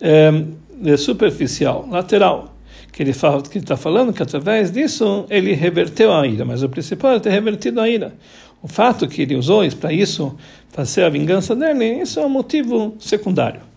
é, 0.00 0.96
superficial, 0.96 1.86
lateral, 1.90 2.56
que 2.90 3.02
ele 3.02 3.12
fala, 3.12 3.42
que 3.42 3.58
está 3.58 3.76
falando 3.76 4.10
que 4.12 4.22
através 4.22 4.70
disso 4.70 5.26
ele 5.28 5.52
reverteu 5.52 6.14
a 6.14 6.26
ira, 6.26 6.46
mas 6.46 6.62
o 6.62 6.68
principal 6.68 7.16
é 7.16 7.20
ter 7.20 7.30
revertido 7.30 7.78
a 7.78 7.88
ira. 7.88 8.14
O 8.62 8.68
fato 8.68 9.06
que 9.06 9.22
ele 9.22 9.36
usou 9.36 9.62
para 9.78 9.92
isso, 9.92 10.34
fazer 10.70 11.04
a 11.04 11.10
vingança 11.10 11.54
dele, 11.54 12.00
isso 12.00 12.18
é 12.20 12.24
um 12.24 12.30
motivo 12.30 12.94
secundário. 12.98 13.69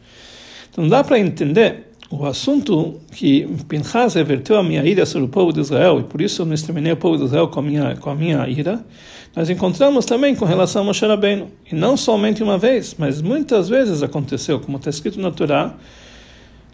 Então 0.73 0.87
dá 0.89 1.03
para 1.03 1.19
entender 1.19 1.91
o 2.09 2.25
assunto 2.25 2.99
que 3.11 3.47
Pinchas 3.69 4.15
reverteu 4.15 4.57
a 4.57 4.63
minha 4.63 4.83
ira 4.83 5.05
sobre 5.05 5.27
o 5.27 5.29
povo 5.29 5.53
de 5.53 5.61
Israel 5.61 5.99
e 5.99 6.03
por 6.03 6.19
isso 6.19 6.41
eu 6.41 6.45
não 6.47 6.53
exterminei 6.53 6.91
o 6.91 6.97
povo 6.97 7.15
de 7.15 7.25
Israel 7.25 7.47
com 7.47 7.59
a 7.59 7.63
minha, 7.63 7.95
com 7.95 8.09
a 8.09 8.15
minha 8.15 8.47
ira, 8.49 8.83
nós 9.35 9.49
encontramos 9.49 10.03
também 10.03 10.35
com 10.35 10.45
relação 10.45 10.81
a 10.81 10.85
Moshe 10.85 11.05
Rabbeinu. 11.05 11.47
E 11.71 11.75
não 11.75 11.95
somente 11.95 12.43
uma 12.43 12.57
vez, 12.57 12.95
mas 12.97 13.21
muitas 13.21 13.69
vezes 13.69 14.03
aconteceu, 14.03 14.59
como 14.59 14.77
está 14.77 14.89
escrito 14.89 15.19
na 15.21 15.31
Torá, 15.31 15.75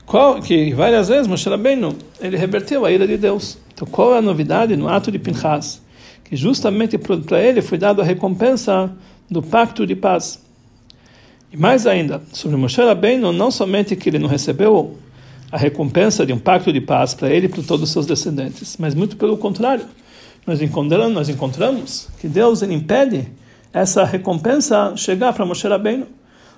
qual, 0.05 0.41
que 0.41 0.73
várias 0.73 1.09
vezes 1.09 1.27
Moshe 1.27 1.47
Rabbeinu, 1.47 1.95
ele 2.19 2.37
reverteu 2.37 2.85
a 2.85 2.91
ira 2.91 3.05
de 3.05 3.17
Deus. 3.17 3.59
Então 3.73 3.87
qual 3.87 4.15
é 4.15 4.17
a 4.17 4.21
novidade 4.21 4.75
no 4.75 4.87
ato 4.89 5.11
de 5.11 5.19
Pinchas? 5.19 5.81
que 6.29 6.35
justamente 6.35 6.95
para 6.97 7.41
ele 7.41 7.59
foi 7.59 7.77
dada 7.77 8.03
a 8.03 8.05
recompensa 8.05 8.95
do 9.29 9.41
pacto 9.41 9.85
de 9.85 9.95
paz. 9.95 10.39
E 11.51 11.57
mais 11.57 11.87
ainda, 11.87 12.21
sobre 12.31 12.55
Moshe 12.57 12.79
Rabbeinu, 12.79 13.31
não 13.31 13.49
somente 13.49 13.95
que 13.95 14.09
ele 14.09 14.19
não 14.19 14.27
recebeu 14.27 14.97
a 15.51 15.57
recompensa 15.57 16.23
de 16.23 16.31
um 16.31 16.37
pacto 16.37 16.71
de 16.71 16.79
paz 16.79 17.15
para 17.15 17.29
ele 17.29 17.47
e 17.47 17.49
para 17.49 17.63
todos 17.63 17.83
os 17.83 17.91
seus 17.91 18.05
descendentes. 18.05 18.77
Mas 18.77 18.93
muito 18.93 19.17
pelo 19.17 19.35
contrário, 19.35 19.85
nós 20.45 20.61
encontramos, 20.61 21.11
nós 21.11 21.27
encontramos 21.27 22.07
que 22.19 22.27
Deus 22.27 22.61
ele 22.61 22.75
impede 22.75 23.27
essa 23.73 24.03
recompensa 24.03 24.93
chegar 24.95 25.33
para 25.33 25.43
Moshe 25.43 25.67
Rabbeinu, 25.67 26.05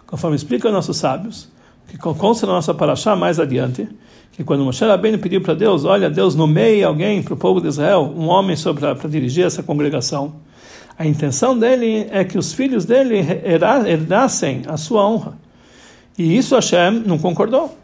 conforme 0.06 0.36
explicam 0.36 0.74
nossos 0.74 0.98
sábios, 0.98 1.48
que 1.88 1.98
consta 1.98 2.46
na 2.46 2.54
nossa 2.54 2.74
paraxá 2.74 3.16
mais 3.16 3.40
adiante, 3.40 3.88
que 4.34 4.44
quando 4.44 4.66
Moshe 4.66 4.84
Rabbeinu 4.84 5.20
pediu 5.20 5.40
para 5.40 5.54
Deus, 5.54 5.86
olha, 5.86 6.10
Deus 6.10 6.36
nomeie 6.36 6.84
alguém 6.84 7.24
para 7.24 7.34
o 7.34 7.38
povo 7.38 7.62
de 7.62 7.68
Israel, 7.68 8.14
um 8.16 8.28
homem 8.28 8.58
para 8.58 9.10
dirigir 9.10 9.46
essa 9.46 9.64
congregação, 9.64 10.36
a 10.98 11.06
intenção 11.06 11.58
dele 11.58 12.08
é 12.12 12.24
que 12.24 12.38
os 12.38 12.54
filhos 12.54 12.86
dele 12.86 13.18
herdassem 13.46 14.64
a 14.68 14.78
sua 14.78 15.08
honra. 15.08 15.38
E 16.18 16.38
isso 16.38 16.56
Hashem 16.56 17.04
não 17.06 17.18
concordou. 17.18 17.78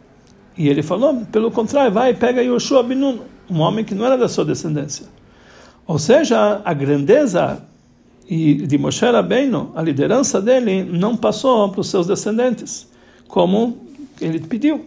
E 0.56 0.68
ele 0.68 0.82
falou, 0.82 1.24
pelo 1.32 1.50
contrário, 1.50 1.92
vai, 1.92 2.14
pega 2.14 2.42
Yoshua 2.42 2.82
Binun, 2.82 3.18
um 3.50 3.60
homem 3.60 3.84
que 3.84 3.94
não 3.94 4.04
era 4.04 4.16
da 4.16 4.28
sua 4.28 4.44
descendência. 4.44 5.06
Ou 5.86 5.98
seja, 5.98 6.60
a 6.64 6.74
grandeza 6.74 7.62
de 8.28 8.76
Moshe 8.76 9.06
Rabbeinu, 9.06 9.72
a 9.74 9.80
liderança 9.80 10.40
dele, 10.40 10.84
não 10.84 11.16
passou 11.16 11.70
para 11.70 11.80
os 11.80 11.88
seus 11.88 12.06
descendentes, 12.06 12.86
como 13.26 13.86
ele 14.20 14.38
pediu. 14.40 14.84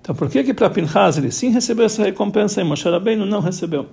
Então, 0.00 0.14
por 0.14 0.30
que 0.30 0.42
que 0.42 0.54
para 0.54 0.70
Pinchas 0.70 1.18
ele 1.18 1.30
sim 1.30 1.50
recebeu 1.50 1.84
essa 1.84 2.02
recompensa 2.02 2.60
e 2.60 2.64
Moshe 2.64 2.88
Rabbeinu 2.88 3.26
não 3.26 3.40
recebeu? 3.40 3.86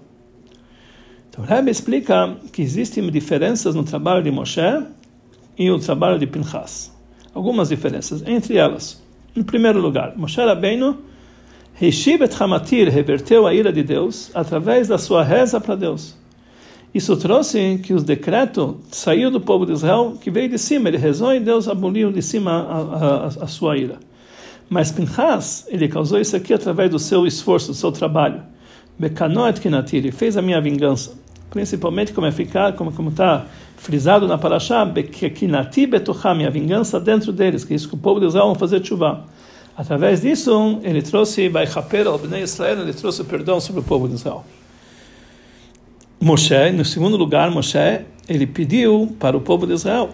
Então, 1.39 1.55
Rebbe 1.55 1.71
explica 1.71 2.35
que 2.51 2.61
existem 2.61 3.09
diferenças 3.09 3.73
no 3.73 3.83
trabalho 3.83 4.21
de 4.21 4.29
Moshe 4.29 4.59
e 5.57 5.71
o 5.71 5.79
trabalho 5.79 6.19
de 6.19 6.27
Pinchas. 6.27 6.91
Algumas 7.33 7.69
diferenças, 7.69 8.21
entre 8.27 8.57
elas, 8.57 9.01
em 9.33 9.41
primeiro 9.41 9.79
lugar, 9.79 10.17
Moshe 10.17 10.41
Rabbeinu 10.41 10.97
Heshibet 11.81 12.35
Hamatir 12.37 12.89
reverteu 12.89 13.47
a 13.47 13.53
ira 13.53 13.71
de 13.71 13.81
Deus 13.83 14.29
através 14.33 14.89
da 14.89 14.97
sua 14.97 15.23
reza 15.23 15.61
para 15.61 15.75
Deus. 15.75 16.17
Isso 16.93 17.15
trouxe 17.15 17.79
que 17.81 17.93
os 17.93 18.03
decretos 18.03 18.75
saiu 18.91 19.31
do 19.31 19.39
povo 19.39 19.65
de 19.65 19.71
Israel, 19.71 20.17
que 20.19 20.29
veio 20.29 20.49
de 20.49 20.57
cima, 20.57 20.89
ele 20.89 20.97
rezou 20.97 21.33
e 21.33 21.39
Deus 21.39 21.69
aboliu 21.69 22.11
de 22.11 22.21
cima 22.21 22.51
a, 22.51 22.79
a, 22.79 23.25
a 23.27 23.47
sua 23.47 23.77
ira. 23.77 23.97
Mas 24.69 24.91
Pinchas, 24.91 25.65
ele 25.69 25.87
causou 25.87 26.19
isso 26.19 26.35
aqui 26.35 26.53
através 26.53 26.91
do 26.91 26.99
seu 26.99 27.25
esforço, 27.25 27.67
do 27.67 27.73
seu 27.73 27.93
trabalho. 27.93 28.43
Bekanoet 28.97 29.61
Kinati, 29.61 29.95
ele 29.95 30.11
fez 30.11 30.35
a 30.35 30.41
minha 30.41 30.59
vingança. 30.59 31.28
Principalmente 31.49 32.13
como 32.13 32.27
é 32.27 32.31
ficar, 32.31 32.73
como 32.73 32.91
como 32.91 33.09
está 33.09 33.45
frisado 33.77 34.27
na 34.27 34.37
Parashá, 34.37 34.85
Bekinati 34.85 35.87
Betochá, 35.87 36.35
minha 36.35 36.51
vingança 36.51 36.99
dentro 36.99 37.31
deles, 37.31 37.63
que 37.63 37.73
é 37.73 37.75
isso 37.75 37.87
que 37.89 37.95
o 37.95 37.97
povo 37.97 38.19
de 38.19 38.27
Israel 38.27 38.45
vão 38.45 38.55
fazer 38.55 38.85
chuva. 38.85 39.25
Através 39.75 40.21
disso, 40.21 40.79
ele 40.83 41.01
trouxe, 41.01 41.47
vai 41.47 41.65
ao 42.05 42.17
Bnei 42.17 42.43
Israel, 42.43 42.81
ele 42.81 42.93
trouxe 42.93 43.23
perdão 43.23 43.61
sobre 43.61 43.81
o 43.81 43.83
povo 43.83 44.07
de 44.07 44.15
Israel. 44.15 44.43
Moshe, 46.19 46.71
no 46.71 46.83
segundo 46.83 47.15
lugar, 47.15 47.49
Moshe, 47.49 48.01
ele 48.27 48.45
pediu 48.45 49.15
para 49.17 49.37
o 49.37 49.41
povo 49.41 49.65
de 49.65 49.73
Israel. 49.73 50.09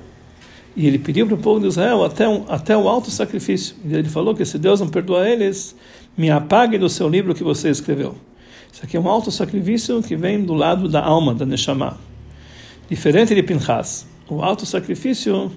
E 0.75 0.86
ele 0.86 1.00
pediu 1.00 1.25
para 1.25 1.36
o 1.36 1.38
povo 1.39 1.60
de 1.60 1.68
Israel 1.68 2.04
até, 2.04 2.30
um, 2.30 2.46
até 2.48 2.77
o 2.77 2.88
alto 2.88 3.10
sacrifício. 3.10 3.75
E 3.84 3.96
ele 3.96 4.08
falou 4.08 4.36
que 4.36 4.46
se 4.46 4.60
Deus 4.60 4.80
não 4.80 4.88
perdoar 4.88 5.27
eles, 5.27 5.75
me 6.15 6.30
apague 6.30 6.77
do 6.77 6.88
seu 6.88 7.10
livro 7.10 7.34
que 7.34 7.44
você 7.44 7.70
escreveu. 7.70 8.15
Isso 8.75 8.84
aqui 8.84 8.98
é 8.98 9.00
um 9.00 9.08
alto 9.08 9.32
sacrifício 9.32 10.03
que 10.03 10.17
vem 10.17 10.44
do 10.44 10.53
lado 10.53 10.89
da 10.89 11.01
alma, 11.01 11.34
da 11.34 11.46
Neshama. 11.46 11.98
Diferente 12.89 13.34
de 13.34 13.41
Pinchas. 13.41 14.05
O 14.27 14.44
alto 14.44 14.65
sacrifício 14.65 15.50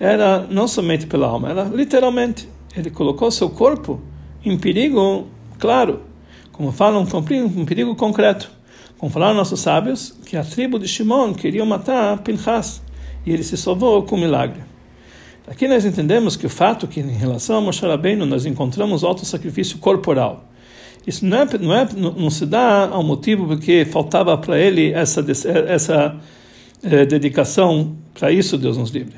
era 0.00 0.46
não 0.48 0.66
somente 0.66 1.06
pela 1.06 1.26
alma, 1.26 1.50
era 1.50 1.64
literalmente. 1.64 2.48
Ele 2.74 2.88
colocou 2.88 3.30
seu 3.30 3.50
corpo 3.50 4.00
em 4.42 4.56
perigo, 4.56 5.26
claro, 5.58 6.00
como 6.50 6.72
falam, 6.72 7.06
um 7.54 7.66
perigo 7.66 7.94
concreto. 7.94 8.50
Como 8.96 9.12
falaram 9.12 9.34
nossos 9.34 9.60
sábios, 9.60 10.18
que 10.24 10.34
a 10.34 10.42
tribo 10.42 10.78
de 10.78 10.88
Shimon 10.88 11.34
queria 11.34 11.66
matar 11.66 12.22
Pinchas 12.22 12.80
e 13.26 13.32
ele 13.32 13.42
se 13.44 13.58
salvou 13.58 14.02
com 14.04 14.16
um 14.16 14.20
milagre. 14.20 14.62
Aqui 15.46 15.68
nós 15.68 15.84
entendemos 15.84 16.36
que 16.36 16.46
o 16.46 16.50
fato 16.50 16.88
que 16.88 17.00
em 17.00 17.18
relação 17.18 17.58
a 17.58 17.60
Moshe 17.60 17.84
Rabbeinu 17.84 18.24
nós 18.24 18.46
encontramos 18.46 19.04
alto 19.04 19.26
sacrifício 19.26 19.76
corporal. 19.76 20.48
Isso 21.06 21.26
não, 21.26 21.38
é, 21.38 21.46
não, 21.60 21.74
é, 21.74 21.88
não 21.94 22.30
se 22.30 22.46
dá 22.46 22.88
ao 22.88 23.02
motivo 23.02 23.46
porque 23.46 23.84
faltava 23.84 24.36
para 24.38 24.58
ele 24.58 24.92
essa, 24.92 25.24
essa 25.66 26.16
eh, 26.82 27.04
dedicação 27.04 27.96
para 28.14 28.30
isso, 28.30 28.56
Deus 28.56 28.76
nos 28.76 28.90
livre. 28.90 29.16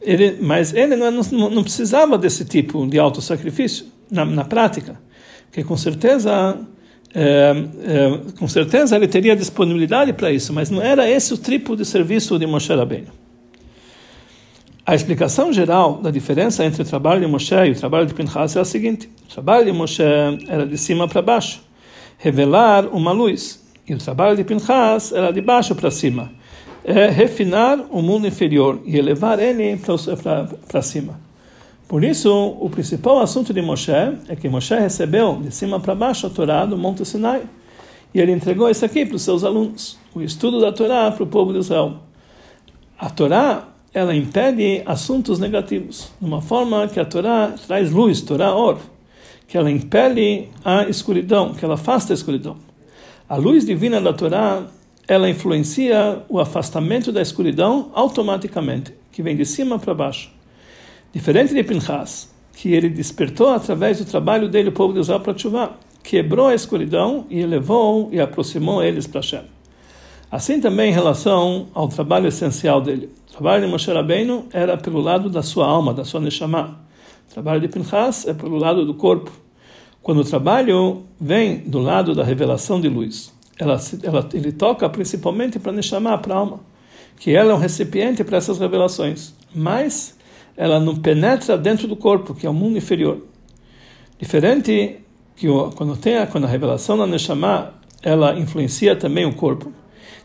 Ele, 0.00 0.38
mas 0.40 0.72
ele 0.74 0.96
não, 0.96 1.10
não, 1.10 1.62
precisava 1.62 2.18
desse 2.18 2.44
tipo 2.44 2.86
de 2.86 2.98
alto 2.98 3.20
sacrifício 3.20 3.86
na, 4.10 4.24
na 4.24 4.44
prática, 4.44 5.00
porque 5.46 5.62
com 5.62 5.76
certeza 5.76 6.58
é, 7.14 7.54
é, 7.84 8.32
com 8.38 8.48
certeza 8.48 8.96
ele 8.96 9.06
teria 9.06 9.36
disponibilidade 9.36 10.12
para 10.12 10.32
isso, 10.32 10.52
mas 10.52 10.70
não 10.70 10.82
era 10.82 11.08
esse 11.08 11.32
o 11.34 11.36
tipo 11.36 11.76
de 11.76 11.84
serviço 11.84 12.38
de 12.38 12.46
Moshe 12.46 12.74
Rabbeinu. 12.74 13.21
A 14.84 14.96
explicação 14.96 15.52
geral 15.52 15.98
da 15.98 16.10
diferença 16.10 16.64
entre 16.64 16.82
o 16.82 16.84
trabalho 16.84 17.20
de 17.20 17.26
Moshe 17.28 17.54
e 17.54 17.70
o 17.70 17.78
trabalho 17.78 18.04
de 18.04 18.14
Pinchas 18.14 18.56
é 18.56 18.60
a 18.60 18.64
seguinte: 18.64 19.08
o 19.26 19.32
trabalho 19.32 19.64
de 19.64 19.72
Moshe 19.72 20.02
era 20.48 20.66
de 20.66 20.76
cima 20.76 21.06
para 21.06 21.22
baixo, 21.22 21.62
revelar 22.18 22.88
uma 22.88 23.12
luz, 23.12 23.62
e 23.88 23.94
o 23.94 23.98
trabalho 23.98 24.36
de 24.36 24.42
Pinchas 24.42 25.12
era 25.12 25.30
de 25.30 25.40
baixo 25.40 25.76
para 25.76 25.88
cima, 25.88 26.32
é 26.84 27.06
refinar 27.06 27.78
o 27.92 28.02
mundo 28.02 28.26
inferior 28.26 28.80
e 28.84 28.98
elevar 28.98 29.38
ele 29.38 29.80
para 30.66 30.82
cima. 30.82 31.20
Por 31.86 32.02
isso, 32.02 32.56
o 32.58 32.68
principal 32.68 33.20
assunto 33.20 33.54
de 33.54 33.62
Moshe 33.62 33.92
é 33.92 34.34
que 34.34 34.48
Moshe 34.48 34.74
recebeu 34.74 35.36
de 35.36 35.54
cima 35.54 35.78
para 35.78 35.94
baixo 35.94 36.26
a 36.26 36.30
Torá 36.30 36.66
do 36.66 36.76
Monte 36.76 37.04
Sinai. 37.04 37.42
E 38.12 38.20
ele 38.20 38.32
entregou 38.32 38.68
isso 38.68 38.84
aqui 38.84 39.06
para 39.06 39.14
os 39.14 39.22
seus 39.22 39.44
alunos, 39.44 39.96
o 40.12 40.20
estudo 40.22 40.60
da 40.60 40.72
Torá 40.72 41.08
para 41.12 41.22
o 41.22 41.26
povo 41.26 41.52
de 41.52 41.60
Israel. 41.60 41.98
A 42.98 43.08
Torá, 43.08 43.68
ela 43.94 44.14
impede 44.14 44.82
assuntos 44.86 45.38
negativos, 45.38 46.10
de 46.20 46.26
uma 46.26 46.40
forma 46.40 46.88
que 46.88 46.98
a 46.98 47.04
Torá 47.04 47.54
traz 47.66 47.90
luz, 47.90 48.22
Torá 48.22 48.54
or, 48.54 48.78
que 49.46 49.58
ela 49.58 49.70
impele 49.70 50.48
a 50.64 50.84
escuridão, 50.84 51.52
que 51.52 51.64
ela 51.64 51.74
afasta 51.74 52.12
a 52.12 52.14
escuridão. 52.14 52.56
A 53.28 53.36
luz 53.36 53.66
divina 53.66 54.00
da 54.00 54.12
Torá, 54.12 54.62
ela 55.06 55.28
influencia 55.28 56.22
o 56.28 56.40
afastamento 56.40 57.12
da 57.12 57.20
escuridão 57.20 57.90
automaticamente, 57.92 58.94
que 59.10 59.22
vem 59.22 59.36
de 59.36 59.44
cima 59.44 59.78
para 59.78 59.92
baixo. 59.92 60.30
Diferente 61.12 61.52
de 61.52 61.62
Pinchas, 61.62 62.32
que 62.54 62.72
ele 62.72 62.88
despertou 62.88 63.50
através 63.50 63.98
do 63.98 64.06
trabalho 64.06 64.48
dele 64.48 64.70
o 64.70 64.72
povo 64.72 64.94
de 64.94 65.00
Israel 65.00 65.20
para 65.20 65.34
Tshuva, 65.34 65.72
quebrou 66.02 66.46
a 66.48 66.54
escuridão 66.54 67.26
e 67.28 67.40
elevou 67.40 68.08
e 68.10 68.20
aproximou 68.20 68.82
eles 68.82 69.06
para 69.06 69.20
Hashem. 69.20 69.44
Assim 70.32 70.58
também 70.62 70.88
em 70.88 70.94
relação 70.94 71.66
ao 71.74 71.88
trabalho 71.88 72.26
essencial 72.26 72.80
dele. 72.80 73.10
O 73.28 73.32
trabalho 73.32 73.66
de 73.66 73.70
Moshe 73.70 73.92
Rabbeinu 73.92 74.46
era 74.50 74.78
pelo 74.78 74.98
lado 74.98 75.28
da 75.28 75.42
sua 75.42 75.66
alma, 75.66 75.92
da 75.92 76.06
sua 76.06 76.20
neshama. 76.20 76.80
O 77.28 77.34
trabalho 77.34 77.60
de 77.60 77.68
Pinchas 77.68 78.26
é 78.26 78.32
pelo 78.32 78.56
lado 78.56 78.86
do 78.86 78.94
corpo. 78.94 79.30
Quando 80.02 80.22
o 80.22 80.24
trabalho 80.24 81.02
vem 81.20 81.58
do 81.58 81.78
lado 81.80 82.14
da 82.14 82.24
revelação 82.24 82.80
de 82.80 82.88
luz, 82.88 83.30
ela, 83.58 83.78
ela, 84.02 84.26
ele 84.32 84.52
toca 84.52 84.88
principalmente 84.88 85.58
para 85.58 85.70
neshama, 85.70 86.16
para 86.16 86.34
a 86.34 86.38
alma, 86.38 86.60
que 87.18 87.36
ela 87.36 87.52
é 87.52 87.54
um 87.54 87.58
recipiente 87.58 88.24
para 88.24 88.38
essas 88.38 88.58
revelações. 88.58 89.34
Mas 89.54 90.16
ela 90.56 90.80
não 90.80 90.96
penetra 90.96 91.58
dentro 91.58 91.86
do 91.86 91.94
corpo, 91.94 92.34
que 92.34 92.46
é 92.46 92.50
o 92.50 92.54
mundo 92.54 92.78
inferior. 92.78 93.18
Diferente 94.18 95.00
que 95.36 95.46
quando 95.76 95.94
tem 95.94 96.16
a, 96.16 96.26
quando 96.26 96.44
a 96.44 96.48
revelação 96.48 96.96
da 96.96 97.06
Neshama, 97.06 97.74
ela 98.02 98.34
influencia 98.38 98.96
também 98.96 99.26
o 99.26 99.34
corpo. 99.34 99.70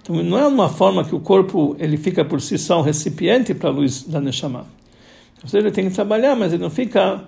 Então 0.07 0.23
não 0.23 0.39
é 0.39 0.47
uma 0.47 0.69
forma 0.69 1.03
que 1.03 1.13
o 1.13 1.19
corpo 1.19 1.75
ele 1.77 1.97
fica 1.97 2.23
por 2.23 2.39
si 2.39 2.57
só 2.57 2.79
um 2.79 2.81
recipiente 2.81 3.53
para 3.53 3.69
a 3.69 3.73
luz 3.73 4.03
da 4.03 4.21
Neshama. 4.21 4.65
Ou 5.43 5.49
seja, 5.49 5.67
ele 5.67 5.71
tem 5.71 5.89
que 5.89 5.93
trabalhar, 5.93 6.33
mas 6.33 6.53
ele 6.53 6.63
não 6.63 6.69
fica 6.69 7.25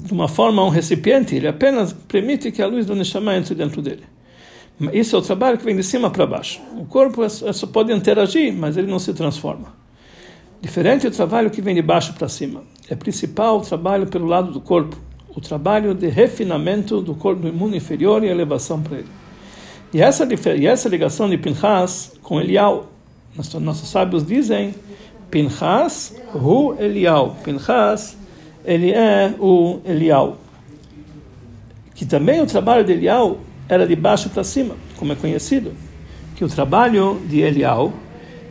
de 0.00 0.12
uma 0.12 0.26
forma 0.26 0.64
um 0.64 0.68
recipiente, 0.68 1.36
ele 1.36 1.46
apenas 1.46 1.92
permite 1.92 2.50
que 2.50 2.60
a 2.60 2.66
luz 2.66 2.86
da 2.86 2.94
Neshama 2.96 3.36
entre 3.36 3.54
dentro 3.54 3.80
dele. 3.80 4.02
Isso 4.92 5.14
é 5.14 5.18
o 5.20 5.22
trabalho 5.22 5.58
que 5.58 5.64
vem 5.64 5.76
de 5.76 5.84
cima 5.84 6.10
para 6.10 6.26
baixo. 6.26 6.60
O 6.76 6.86
corpo 6.86 7.22
é 7.22 7.28
só 7.28 7.68
pode 7.68 7.92
interagir, 7.92 8.52
mas 8.52 8.76
ele 8.76 8.90
não 8.90 8.98
se 8.98 9.14
transforma. 9.14 9.72
Diferente 10.60 11.08
do 11.08 11.14
trabalho 11.14 11.50
que 11.50 11.62
vem 11.62 11.76
de 11.76 11.82
baixo 11.82 12.14
para 12.14 12.28
cima. 12.28 12.64
É 12.88 12.96
principal 12.96 13.58
o 13.58 13.60
trabalho 13.60 14.08
pelo 14.08 14.26
lado 14.26 14.50
do 14.50 14.60
corpo, 14.60 14.96
o 15.28 15.40
trabalho 15.40 15.94
de 15.94 16.08
refinamento 16.08 17.00
do 17.00 17.14
corpo 17.14 17.48
do 17.48 17.76
inferior 17.76 18.24
e 18.24 18.28
elevação 18.28 18.82
para 18.82 18.98
ele. 18.98 19.21
E 19.92 20.00
essa, 20.00 20.26
e 20.56 20.66
essa 20.66 20.88
ligação 20.88 21.28
de 21.28 21.36
Pinchas 21.36 22.12
com 22.22 22.40
Elial, 22.40 22.90
nossos, 23.36 23.60
nossos 23.60 23.88
sábios 23.88 24.26
dizem, 24.26 24.74
Pinchas, 25.30 26.14
hu 26.34 26.74
Elial. 26.78 27.36
Pinchas, 27.44 28.16
ele 28.64 28.90
é 28.90 29.34
o 29.38 29.80
Elial. 29.84 30.38
Que 31.94 32.06
também 32.06 32.40
o 32.40 32.46
trabalho 32.46 32.84
de 32.84 32.92
Elial 32.92 33.38
era 33.68 33.86
de 33.86 33.94
baixo 33.94 34.30
para 34.30 34.42
cima, 34.42 34.76
como 34.96 35.12
é 35.12 35.14
conhecido. 35.14 35.72
Que 36.36 36.44
o 36.44 36.48
trabalho 36.48 37.20
de 37.26 37.40
Elial, 37.40 37.92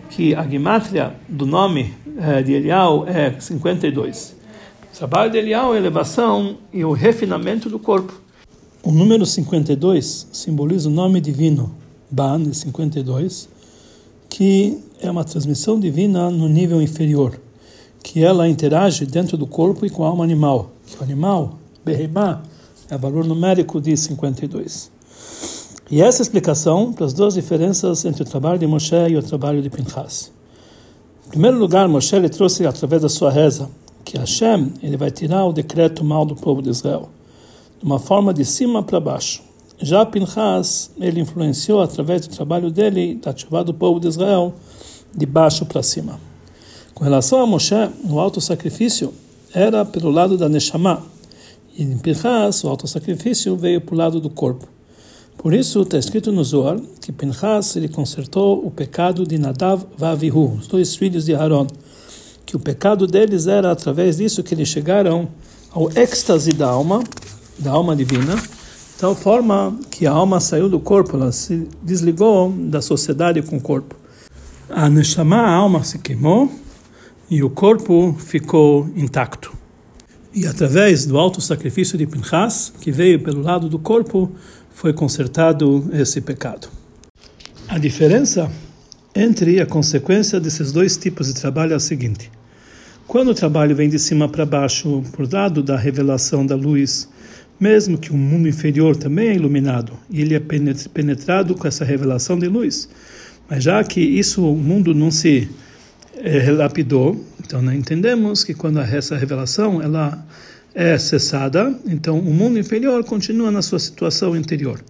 que 0.09 0.35
a 0.35 0.47
gematria 0.47 1.13
do 1.27 1.45
nome 1.45 1.93
é, 2.17 2.43
de 2.43 2.53
Elial 2.53 3.07
é 3.07 3.39
52. 3.39 4.35
O 4.93 4.97
trabalho 4.97 5.31
de 5.31 5.37
Elial 5.37 5.73
é 5.73 5.77
a 5.77 5.79
elevação 5.79 6.57
e 6.71 6.85
o 6.85 6.91
refinamento 6.91 7.69
do 7.69 7.79
corpo. 7.79 8.13
O 8.83 8.91
número 8.91 9.27
52 9.27 10.27
simboliza 10.31 10.89
o 10.89 10.91
nome 10.91 11.21
divino, 11.21 11.71
Ban, 12.09 12.41
de 12.41 12.55
52, 12.55 13.47
que 14.27 14.79
é 14.99 15.11
uma 15.11 15.23
transmissão 15.23 15.79
divina 15.79 16.31
no 16.31 16.49
nível 16.49 16.81
inferior, 16.81 17.39
que 18.01 18.23
ela 18.23 18.49
interage 18.49 19.05
dentro 19.05 19.37
do 19.37 19.45
corpo 19.45 19.85
e 19.85 19.89
com 19.91 20.03
a 20.03 20.07
alma 20.07 20.23
animal. 20.23 20.71
O 20.99 21.03
animal, 21.03 21.59
Behemá, 21.85 22.41
é 22.89 22.97
valor 22.97 23.23
numérico 23.23 23.79
de 23.79 23.95
52. 23.95 24.89
E 25.91 26.01
essa 26.01 26.23
explicação 26.23 26.91
para 26.91 27.05
as 27.05 27.13
duas 27.13 27.35
diferenças 27.35 28.03
entre 28.03 28.23
o 28.23 28.25
trabalho 28.25 28.57
de 28.57 28.65
Moshe 28.65 28.95
e 28.95 29.15
o 29.15 29.21
trabalho 29.21 29.61
de 29.61 29.69
Pinchas. 29.69 30.31
Em 31.27 31.29
primeiro 31.29 31.59
lugar, 31.59 31.87
Moshe 31.87 32.15
ele 32.15 32.29
trouxe 32.29 32.65
através 32.65 33.03
da 33.03 33.09
sua 33.09 33.29
reza 33.29 33.69
que 34.03 34.17
Hashem 34.17 34.73
ele 34.81 34.97
vai 34.97 35.11
tirar 35.11 35.45
o 35.45 35.53
decreto 35.53 36.03
mal 36.03 36.25
do 36.25 36.35
povo 36.35 36.63
de 36.63 36.71
Israel, 36.71 37.09
uma 37.81 37.99
forma 37.99 38.33
de 38.33 38.45
cima 38.45 38.83
para 38.83 38.99
baixo. 38.99 39.41
Já 39.79 40.05
Pinchas, 40.05 40.91
ele 40.99 41.19
influenciou 41.19 41.81
através 41.81 42.27
do 42.27 42.33
trabalho 42.33 42.69
dele, 42.69 43.15
da 43.15 43.31
ativada 43.31 43.65
do 43.65 43.73
povo 43.73 43.99
de 43.99 44.07
Israel, 44.07 44.53
de 45.15 45.25
baixo 45.25 45.65
para 45.65 45.81
cima. 45.81 46.19
Com 46.93 47.03
relação 47.03 47.41
a 47.41 47.47
Moshe, 47.47 47.89
o 48.07 48.19
alto 48.19 48.39
sacrifício 48.39 49.11
era 49.53 49.83
pelo 49.83 50.11
lado 50.11 50.37
da 50.37 50.47
Neshama, 50.47 51.03
e 51.75 51.83
em 51.83 51.97
Pinchas, 51.97 52.63
o 52.63 52.69
alto 52.69 52.87
sacrifício 52.87 53.55
veio 53.55 53.81
para 53.81 53.95
o 53.95 53.97
lado 53.97 54.19
do 54.19 54.29
corpo. 54.29 54.67
Por 55.37 55.53
isso 55.53 55.81
está 55.81 55.97
escrito 55.97 56.31
no 56.31 56.43
Zohar 56.43 56.79
que 57.01 57.11
Pinchas 57.11 57.75
ele 57.75 57.87
consertou 57.87 58.63
o 58.63 58.69
pecado 58.69 59.25
de 59.25 59.39
Nadav 59.39 59.83
e 59.99 60.03
Avihu, 60.03 60.57
os 60.59 60.67
dois 60.67 60.95
filhos 60.95 61.25
de 61.25 61.33
Aaron, 61.33 61.65
que 62.45 62.55
o 62.55 62.59
pecado 62.59 63.07
deles 63.07 63.47
era 63.47 63.71
através 63.71 64.17
disso 64.17 64.43
que 64.43 64.53
eles 64.53 64.67
chegaram 64.67 65.27
ao 65.71 65.89
êxtase 65.97 66.51
da 66.51 66.67
alma, 66.67 67.01
da 67.61 67.71
alma 67.71 67.95
divina, 67.95 68.35
tal 68.97 69.15
forma 69.15 69.77
que 69.89 70.05
a 70.05 70.11
alma 70.11 70.39
saiu 70.39 70.67
do 70.67 70.79
corpo, 70.79 71.15
ela 71.15 71.31
se 71.31 71.67
desligou 71.81 72.51
da 72.51 72.81
sociedade 72.81 73.41
com 73.41 73.57
o 73.57 73.61
corpo. 73.61 73.95
A 74.69 74.89
Neshama, 74.89 75.37
a 75.37 75.51
alma, 75.53 75.83
se 75.83 75.99
queimou 75.99 76.51
e 77.29 77.43
o 77.43 77.49
corpo 77.49 78.15
ficou 78.19 78.89
intacto. 78.95 79.53
E 80.33 80.47
através 80.47 81.05
do 81.05 81.17
alto 81.17 81.41
sacrifício 81.41 81.97
de 81.97 82.07
Pinchas, 82.07 82.73
que 82.81 82.91
veio 82.91 83.21
pelo 83.21 83.41
lado 83.41 83.67
do 83.67 83.77
corpo, 83.77 84.31
foi 84.73 84.93
consertado 84.93 85.89
esse 85.93 86.21
pecado. 86.21 86.69
A 87.67 87.77
diferença 87.77 88.49
entre 89.13 89.59
a 89.59 89.65
consequência 89.65 90.39
desses 90.39 90.71
dois 90.71 90.95
tipos 90.95 91.27
de 91.27 91.33
trabalho 91.33 91.73
é 91.73 91.75
a 91.75 91.79
seguinte: 91.79 92.31
quando 93.07 93.31
o 93.31 93.35
trabalho 93.35 93.75
vem 93.75 93.89
de 93.89 93.99
cima 93.99 94.29
para 94.29 94.45
baixo, 94.45 95.03
por 95.11 95.31
lado 95.31 95.61
da 95.61 95.75
revelação 95.75 96.45
da 96.45 96.55
luz, 96.55 97.09
mesmo 97.61 97.99
que 97.99 98.11
o 98.11 98.17
mundo 98.17 98.49
inferior 98.49 98.95
também 98.95 99.29
é 99.29 99.35
iluminado 99.35 99.93
e 100.09 100.19
ele 100.19 100.33
é 100.33 100.39
penetrado 100.39 101.53
com 101.53 101.67
essa 101.67 101.85
revelação 101.85 102.39
de 102.39 102.47
luz, 102.47 102.89
mas 103.47 103.63
já 103.63 103.83
que 103.83 104.01
isso 104.01 104.43
o 104.43 104.57
mundo 104.57 104.95
não 104.95 105.11
se 105.11 105.47
é, 106.17 106.39
relapidou, 106.39 107.23
então 107.39 107.61
nós 107.61 107.75
entendemos 107.75 108.43
que 108.43 108.55
quando 108.55 108.79
essa 108.79 109.15
revelação 109.15 109.79
ela 109.79 110.25
é 110.73 110.97
cessada, 110.97 111.77
então 111.85 112.17
o 112.17 112.33
mundo 112.33 112.57
inferior 112.57 113.03
continua 113.03 113.51
na 113.51 113.61
sua 113.61 113.77
situação 113.77 114.35
interior. 114.35 114.81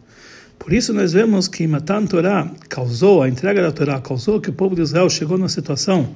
Por 0.57 0.71
isso 0.71 0.93
nós 0.93 1.11
vemos 1.11 1.49
que 1.49 1.67
Matan 1.67 2.05
Torá 2.05 2.49
causou, 2.69 3.21
a 3.21 3.27
entrega 3.27 3.61
da 3.63 3.71
Torá 3.71 3.99
causou 3.99 4.39
que 4.39 4.49
o 4.49 4.53
povo 4.53 4.75
de 4.75 4.81
Israel 4.81 5.09
chegou 5.09 5.37
numa 5.37 5.49
situação 5.49 6.15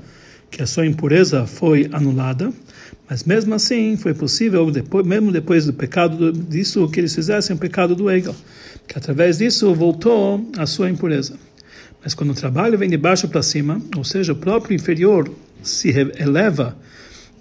que 0.51 0.61
a 0.63 0.67
sua 0.67 0.85
impureza 0.85 1.45
foi 1.45 1.89
anulada, 1.91 2.53
mas 3.09 3.23
mesmo 3.23 3.53
assim 3.53 3.95
foi 3.95 4.13
possível, 4.13 4.69
depois, 4.71 5.05
mesmo 5.05 5.31
depois 5.31 5.65
do 5.65 5.73
pecado 5.73 6.31
disso, 6.31 6.87
que 6.89 6.99
eles 6.99 7.13
fizessem 7.13 7.55
o 7.55 7.59
pecado 7.59 7.95
do 7.95 8.09
Egel, 8.09 8.35
que 8.87 8.97
através 8.97 9.37
disso 9.37 9.73
voltou 9.75 10.49
a 10.57 10.65
sua 10.65 10.89
impureza. 10.89 11.37
Mas 12.03 12.13
quando 12.13 12.31
o 12.31 12.35
trabalho 12.35 12.77
vem 12.77 12.89
de 12.89 12.97
baixo 12.97 13.27
para 13.27 13.43
cima, 13.43 13.81
ou 13.95 14.03
seja, 14.03 14.33
o 14.33 14.35
próprio 14.35 14.75
inferior 14.75 15.31
se 15.61 15.89
eleva 16.19 16.75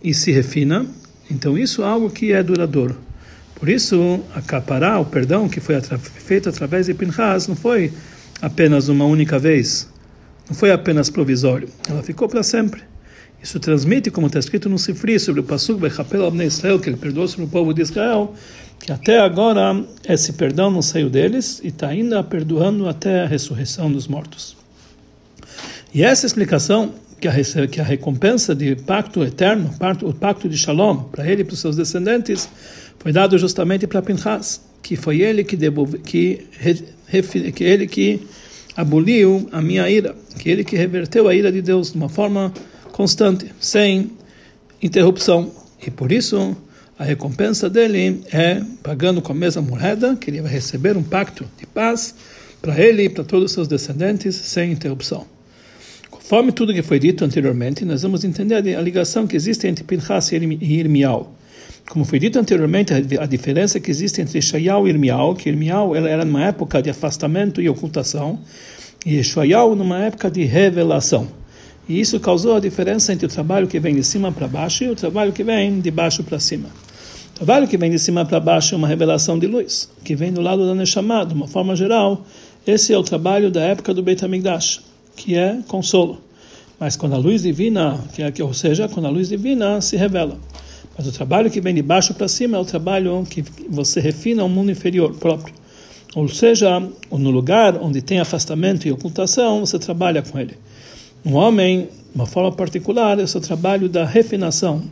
e 0.03 0.13
se 0.13 0.33
refina, 0.33 0.87
então 1.31 1.57
isso 1.57 1.83
é 1.83 1.87
algo 1.87 2.11
que 2.11 2.33
é 2.33 2.43
duradouro. 2.43 2.97
Por 3.55 3.69
isso, 3.69 4.21
acaparar 4.35 5.01
o 5.01 5.07
perdão 5.07 5.49
que 5.49 5.61
foi 5.61 5.81
feito 5.81 6.49
através 6.49 6.87
de 6.87 6.95
Pinchas 6.95 7.49
não 7.49 7.57
foi 7.57 7.93
apenas 8.43 8.89
uma 8.89 9.07
única 9.07 9.39
vez, 9.39 9.89
não 10.49 10.55
foi 10.55 10.71
apenas 10.71 11.09
provisório, 11.09 11.69
ela 11.89 12.03
ficou 12.03 12.29
para 12.29 12.43
sempre. 12.43 12.83
Isso 13.45 13.61
transmite, 13.61 14.11
como 14.11 14.27
está 14.27 14.39
escrito 14.39 14.71
no 14.71 14.79
Sifri, 14.79 15.21
sobre 15.21 15.43
o 15.43 15.45
Pasuk 15.45 15.79
Bechapel 15.79 16.25
Abnei 16.25 16.47
Israel, 16.47 16.81
que 16.81 16.89
ele 16.89 16.97
perdoou 16.97 17.29
sobre 17.29 17.45
o 17.45 17.49
povo 17.49 17.75
de 17.75 17.83
Israel, 17.83 18.33
que 18.81 18.91
até 18.91 19.19
agora 19.21 19.85
esse 20.09 20.33
perdão 20.33 20.71
não 20.71 20.81
saiu 20.81 21.11
deles 21.11 21.61
e 21.63 21.69
está 21.69 21.89
ainda 21.89 22.25
perdoando 22.25 22.89
até 22.89 23.21
a 23.21 23.27
ressurreição 23.27 23.93
dos 23.93 24.09
mortos. 24.09 24.57
E 25.93 26.03
essa 26.03 26.25
explicação 26.25 26.95
que 27.21 27.29
a, 27.29 27.35
que 27.71 27.83
a 27.83 27.85
recompensa 27.85 28.55
de 28.55 28.77
pacto 28.77 29.23
eterno, 29.23 29.71
o 30.05 30.15
pacto 30.15 30.49
de 30.49 30.57
Shalom, 30.57 31.03
para 31.13 31.31
ele 31.31 31.43
e 31.43 31.45
para 31.45 31.53
os 31.53 31.61
seus 31.61 31.77
descendentes, 31.77 32.49
foi 32.99 33.13
dado 33.13 33.37
justamente 33.37 33.87
para 33.87 34.01
Pinchas, 34.01 34.63
que 34.83 34.97
foi 34.97 35.21
ele 35.21 35.45
que, 35.45 35.55
devolve, 35.55 35.99
que, 35.99 36.47
que 37.55 37.63
ele 37.63 37.87
que 37.87 38.27
aboliu 38.75 39.47
a 39.53 39.61
minha 39.61 39.89
ira, 39.91 40.17
que 40.39 40.49
ele 40.49 40.65
que 40.65 40.77
reverteu 40.77 41.29
a 41.29 41.35
ira 41.35 41.53
de 41.53 41.61
Deus 41.61 41.93
de 41.93 41.99
uma 41.99 42.09
forma 42.09 42.51
constante, 42.95 43.51
sem 43.59 44.13
interrupção. 44.81 45.51
E 45.85 45.91
por 45.91 46.13
isso 46.13 46.57
a 46.97 47.03
recompensa 47.03 47.69
dele 47.69 48.23
é 48.33 48.63
pagando 48.85 49.21
com 49.21 49.33
a 49.33 49.35
mesma 49.35 49.61
moeda, 49.61 50.15
que 50.15 50.31
ele 50.31 50.41
vai 50.41 50.53
receber 50.53 50.97
um 50.97 51.03
pacto 51.03 51.45
de 51.59 51.67
paz 51.67 52.15
para 52.63 52.81
ele 52.81 53.03
e 53.03 53.09
para 53.09 53.25
todos 53.25 53.47
os 53.47 53.53
seus 53.53 53.67
descendentes 53.67 54.37
sem 54.37 54.71
interrupção. 54.71 55.27
Conforme 56.09 56.53
tudo 56.53 56.73
que 56.73 56.83
foi 56.83 57.01
dito 57.01 57.25
anteriormente, 57.25 57.85
nós 57.85 58.03
vamos 58.03 58.23
entender 58.23 58.77
a 58.77 58.81
ligação 58.81 59.27
que 59.27 59.35
existe 59.35 59.67
entre 59.67 59.83
Pinchas 59.83 60.31
e 60.31 60.37
Irmial. 60.37 61.35
Como 61.91 62.05
foi 62.05 62.21
dito 62.21 62.39
anteriormente, 62.39 62.93
a 62.95 63.27
diferença 63.27 63.81
que 63.81 63.91
existe 63.91 64.21
entre 64.21 64.41
Shayal 64.41 64.87
e 64.87 64.91
Irmial, 64.91 65.35
que 65.35 65.49
Irmial 65.49 65.97
era 65.97 66.25
numa 66.25 66.45
época 66.45 66.81
de 66.81 66.91
afastamento 66.91 67.61
e 67.61 67.69
ocultação, 67.69 68.39
e 69.05 69.23
Shayal 69.23 69.75
numa 69.75 69.99
época 69.99 70.31
de 70.31 70.45
revelação. 70.45 71.44
E 71.89 72.01
isso 72.01 72.19
causou 72.21 72.57
a 72.57 72.61
diferença 72.61 73.13
entre 73.13 73.27
o 73.27 73.29
trabalho 73.29 73.67
que 73.67 73.79
vem 73.79 73.95
de 73.95 74.03
cima 74.03 74.33
para 74.33 74.49
baixo 74.49 74.85
e 74.85 74.89
o 74.89 74.97
trabalho 74.97 75.33
que 75.33 75.45
vem 75.45 75.81
de 75.81 75.91
baixo 75.91 76.23
para 76.23 76.39
cima. 76.39 76.69
O 77.33 77.37
trabalho 77.37 77.69
que 77.69 77.77
vem 77.77 77.91
de 77.91 77.99
cima 77.99 78.25
para 78.25 78.41
baixo 78.41 78.75
é 78.75 78.79
uma 78.79 78.89
revelação 78.89 79.39
de 79.39 79.47
luz, 79.47 79.91
que 80.05 80.15
vem 80.15 80.33
do 80.33 80.41
lado 80.41 80.67
da 80.67 80.75
Neshama, 80.75 81.27
de 81.27 81.35
uma 81.35 81.49
forma 81.49 81.75
geral. 81.75 82.25
Esse 82.67 82.93
é 82.93 82.99
o 82.99 83.03
trabalho 83.03 83.51
da 83.51 83.61
época 83.61 83.93
do 83.93 84.03
Beit 84.03 84.25
HaMikdash 84.25 84.81
que 85.17 85.37
é 85.37 85.59
consolo. 85.69 86.21
Mas 86.79 86.97
quando 86.97 87.15
a 87.15 87.19
luz 87.19 87.43
divina, 87.43 88.01
que 88.13 88.23
é, 88.23 88.33
ou 88.41 88.53
seja, 88.53 88.89
quando 88.89 89.07
a 89.07 89.11
luz 89.11 89.29
divina 89.29 89.81
se 89.81 89.97
revela. 89.97 90.39
Mas 90.97 91.07
o 91.07 91.13
trabalho 91.13 91.51
que 91.51 91.61
vem 91.61 91.75
de 91.75 91.83
baixo 91.83 92.15
para 92.15 92.29
cima 92.29 92.57
é 92.57 92.61
o 92.61 92.65
trabalho 92.65 93.25
que 93.29 93.45
você 93.69 94.01
refina 94.01 94.45
o 94.45 94.49
mundo 94.49 94.71
inferior 94.71 95.15
próprio. 95.15 95.55
Ou 96.15 96.29
seja, 96.29 96.81
no 97.11 97.31
lugar 97.31 97.77
onde 97.77 98.01
tem 98.01 98.21
afastamento 98.21 98.87
e 98.87 98.93
ocultação, 98.93 99.61
você 99.61 99.79
trabalha 99.79 100.23
com 100.23 100.39
ele. 100.39 100.57
Um 101.25 101.35
homem, 101.35 101.89
uma 102.15 102.27
forma 102.27 102.53
particular, 102.53 103.19
é 103.19 103.23
o 103.23 103.29
seu 103.29 103.41
trabalho 103.41 103.89
da 103.89 104.05
refinação, 104.05 104.83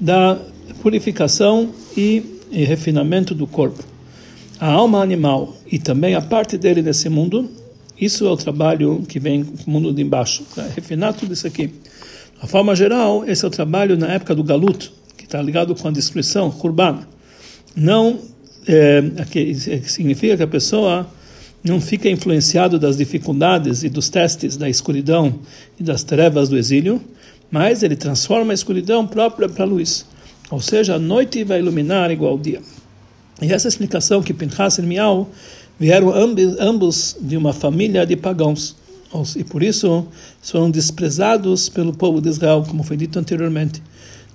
da 0.00 0.38
purificação 0.82 1.70
e, 1.96 2.40
e 2.50 2.64
refinamento 2.64 3.34
do 3.34 3.46
corpo. 3.46 3.82
A 4.60 4.70
alma 4.70 5.02
animal 5.02 5.54
e 5.70 5.78
também 5.78 6.14
a 6.14 6.20
parte 6.20 6.58
dele 6.58 6.82
nesse 6.82 7.08
mundo 7.08 7.48
isso 8.00 8.26
é 8.26 8.30
o 8.30 8.36
trabalho 8.36 9.02
que 9.08 9.18
vem 9.18 9.42
do 9.42 9.68
mundo 9.68 9.92
de 9.92 10.02
embaixo, 10.02 10.44
refinar 10.74 11.14
tudo 11.14 11.32
isso 11.32 11.46
aqui. 11.46 11.66
De 12.40 12.48
forma 12.48 12.74
geral, 12.76 13.24
esse 13.26 13.44
é 13.44 13.48
o 13.48 13.50
trabalho 13.50 13.96
na 13.96 14.06
época 14.12 14.36
do 14.36 14.44
Galut, 14.44 14.92
que 15.16 15.24
está 15.24 15.42
ligado 15.42 15.74
com 15.74 15.88
a 15.88 15.90
destruição, 15.90 16.48
Kurban. 16.48 17.00
Não 17.74 18.20
é, 18.68 19.02
que 19.28 19.52
significa 19.82 20.36
que 20.36 20.42
a 20.44 20.46
pessoa 20.46 21.08
não 21.62 21.80
fica 21.80 22.08
influenciado 22.08 22.78
das 22.78 22.96
dificuldades 22.96 23.82
e 23.82 23.88
dos 23.88 24.08
testes 24.08 24.56
da 24.56 24.68
escuridão 24.68 25.38
e 25.78 25.82
das 25.82 26.02
trevas 26.02 26.48
do 26.48 26.56
exílio, 26.56 27.00
mas 27.50 27.82
ele 27.82 27.96
transforma 27.96 28.52
a 28.52 28.54
escuridão 28.54 29.06
própria 29.06 29.48
para 29.48 29.64
a 29.64 29.66
luz. 29.66 30.06
Ou 30.50 30.60
seja, 30.60 30.94
a 30.94 30.98
noite 30.98 31.44
vai 31.44 31.58
iluminar 31.58 32.10
igual 32.10 32.32
ao 32.32 32.38
dia. 32.38 32.62
E 33.40 33.52
essa 33.52 33.68
explicação 33.68 34.22
que 34.22 34.32
Pinchas 34.32 34.78
e 34.78 34.82
Miau 34.82 35.28
vieram 35.78 36.12
ambos 36.14 37.16
de 37.20 37.36
uma 37.36 37.52
família 37.52 38.06
de 38.06 38.16
pagãos 38.16 38.76
e 39.36 39.44
por 39.44 39.62
isso 39.62 40.06
foram 40.42 40.70
desprezados 40.70 41.68
pelo 41.68 41.94
povo 41.94 42.20
de 42.20 42.28
Israel, 42.28 42.64
como 42.66 42.82
foi 42.82 42.96
dito 42.96 43.18
anteriormente. 43.18 43.82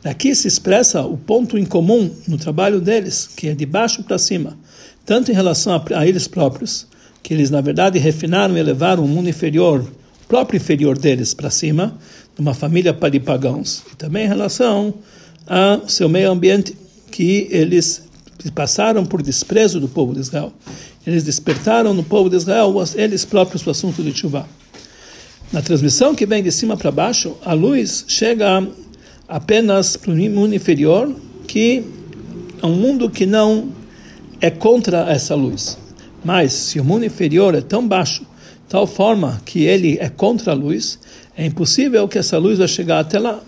Daqui 0.02 0.34
se 0.36 0.48
expressa 0.48 1.02
o 1.04 1.16
ponto 1.16 1.58
em 1.58 1.66
comum 1.66 2.10
no 2.28 2.38
trabalho 2.38 2.82
deles, 2.82 3.28
que 3.28 3.50
é 3.50 3.56
de 3.56 3.66
baixo 3.66 4.04
para 4.04 4.18
cima, 4.18 4.58
tanto 5.06 5.32
em 5.32 5.34
relação 5.34 5.82
a 5.96 6.08
eles 6.08 6.28
próprios, 6.28 6.88
que 7.24 7.34
eles 7.34 7.50
na 7.50 7.62
verdade 7.62 7.98
refinaram 7.98 8.58
e 8.58 8.60
elevaram 8.60 9.06
o 9.06 9.08
mundo 9.08 9.30
inferior, 9.30 9.80
o 9.80 10.28
próprio 10.28 10.58
inferior 10.58 10.98
deles 10.98 11.34
para 11.34 11.50
cima, 11.50 11.98
de 12.36 12.42
uma 12.42 12.54
família 12.54 12.92
de 12.94 13.20
pagãos, 13.20 13.84
e 13.92 13.96
também 13.96 14.26
em 14.26 14.28
relação 14.28 14.94
ao 15.48 15.88
seu 15.88 16.10
meio 16.10 16.30
ambiente, 16.32 16.76
que 17.10 17.48
eles 17.50 18.04
passaram 18.54 19.06
por 19.06 19.22
desprezo 19.22 19.80
do 19.80 19.88
povo 19.88 20.14
de 20.14 20.20
Israel. 20.20 20.52
Eles 21.08 21.24
despertaram 21.24 21.94
no 21.94 22.04
povo 22.04 22.30
de 22.30 22.36
Israel, 22.36 22.74
eles 22.96 23.24
próprios, 23.24 23.66
o 23.66 23.70
assunto 23.70 24.04
de 24.04 24.14
chuva. 24.14 24.46
Na 25.52 25.62
transmissão 25.62 26.16
que 26.16 26.26
vem 26.26 26.42
de 26.42 26.52
cima 26.52 26.76
para 26.76 26.92
baixo, 26.92 27.38
a 27.46 27.54
luz 27.54 28.04
chega 28.08 28.68
apenas 29.28 29.96
para 29.96 30.12
o 30.12 30.16
mundo 30.16 30.56
inferior, 30.56 31.14
que 31.48 31.84
é 32.62 32.66
um 32.66 32.76
mundo 32.76 33.10
que 33.10 33.26
não 33.26 33.70
é 34.42 34.50
contra 34.50 35.10
essa 35.12 35.36
luz. 35.36 35.78
Mas 36.24 36.54
se 36.54 36.80
o 36.80 36.84
mundo 36.84 37.06
inferior 37.06 37.54
é 37.56 37.62
tão 37.62 37.88
baixo, 37.88 38.26
tal 38.70 38.88
forma 38.88 39.42
que 39.46 39.64
ele 39.64 39.98
é 40.00 40.10
contra 40.10 40.52
a 40.52 40.56
luz, 40.56 41.00
é 41.36 41.46
impossível 41.46 42.08
que 42.08 42.18
essa 42.18 42.38
luz 42.38 42.60
vai 42.60 42.68
chegar 42.68 43.00
até 43.00 43.20
lá. 43.20 43.40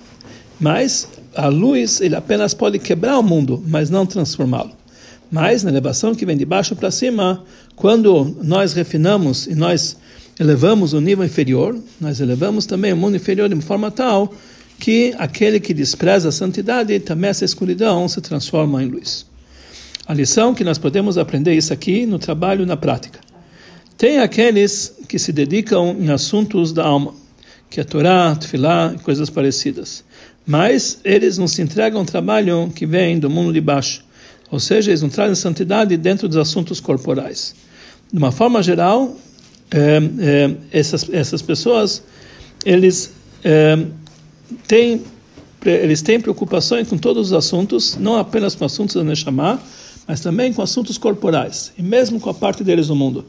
Mas 0.60 1.08
a 1.36 1.48
luz, 1.48 2.02
ele 2.02 2.16
apenas 2.16 2.54
pode 2.54 2.80
quebrar 2.80 3.18
o 3.20 3.24
mundo, 3.24 3.64
mas 3.68 3.90
não 3.90 4.06
transformá-lo. 4.06 4.72
Mas 5.32 5.64
na 5.64 5.72
elevação 5.72 6.14
que 6.16 6.26
vem 6.26 6.38
de 6.38 6.46
baixo 6.46 6.76
para 6.76 6.92
cima, 6.92 7.44
quando 7.76 8.38
nós 8.42 8.74
refinamos 8.74 9.48
e 9.48 9.56
nós 9.56 9.98
elevamos 10.40 10.94
o 10.94 11.02
nível 11.02 11.26
inferior, 11.26 11.78
nós 12.00 12.20
elevamos 12.20 12.66
também 12.66 12.94
o 12.94 12.98
mundo 12.98 13.16
inferior 13.16 13.50
de 13.50 13.60
forma 13.62 13.90
tal 13.92 14.34
que 14.80 15.14
aquele 15.18 15.60
que 15.60 15.74
despreza 15.74 16.30
a 16.30 16.32
santidade, 16.32 17.00
também 17.00 17.30
essa 17.30 17.46
escuridão 17.46 18.08
se 18.08 18.20
transforma 18.22 18.84
em 18.84 18.88
luz. 18.88 19.26
A 20.08 20.14
lição 20.14 20.54
que 20.54 20.64
nós 20.64 20.78
podemos 20.78 21.18
aprender 21.18 21.56
isso 21.56 21.74
aqui 21.74 22.06
no 22.06 22.20
trabalho 22.20 22.66
na 22.66 22.78
prática. 22.78 23.20
Tem 23.98 24.20
aqueles 24.20 24.94
que 25.08 25.18
se 25.18 25.32
dedicam 25.32 25.96
em 26.00 26.12
assuntos 26.12 26.72
da 26.72 26.86
alma, 26.86 27.14
que 27.70 27.80
é 27.80 27.84
Torá, 27.84 28.36
Tfilá 28.36 28.94
e 28.96 29.00
coisas 29.00 29.32
parecidas. 29.32 30.04
Mas 30.46 31.00
eles 31.04 31.40
não 31.40 31.48
se 31.48 31.62
entregam 31.62 32.02
ao 32.02 32.06
trabalho 32.06 32.72
que 32.76 32.86
vem 32.86 33.18
do 33.18 33.32
mundo 33.32 33.52
de 33.52 33.60
baixo, 33.60 34.06
ou 34.52 34.60
seja, 34.60 34.92
eles 34.92 35.02
não 35.02 35.10
trazem 35.10 35.34
santidade 35.34 35.98
dentro 35.98 36.28
dos 36.28 36.38
assuntos 36.38 36.80
corporais. 36.80 37.56
De 38.12 38.18
uma 38.20 38.32
forma 38.32 38.62
geral, 38.62 39.18
é, 39.72 39.98
é, 40.20 40.56
essas, 40.72 41.10
essas 41.12 41.42
pessoas, 41.42 42.04
eles 42.64 43.12
é, 43.44 43.86
têm 44.68 45.02
eles 45.66 46.04
têm 46.04 46.20
preocupações 46.20 46.88
com 46.88 46.96
todos 46.96 47.32
os 47.32 47.34
assuntos, 47.34 47.98
não 47.98 48.18
apenas 48.18 48.54
com 48.54 48.66
assuntos 48.66 48.96
da 48.96 49.04
Neshama, 49.04 49.60
mas 50.08 50.20
também 50.20 50.54
com 50.54 50.62
assuntos 50.62 50.98
corporais, 50.98 51.72
e 51.78 51.82
mesmo 51.82 52.20
com 52.20 52.30
a 52.30 52.34
parte 52.34 52.64
deles 52.64 52.90
no 52.90 52.96
mundo. 52.96 53.26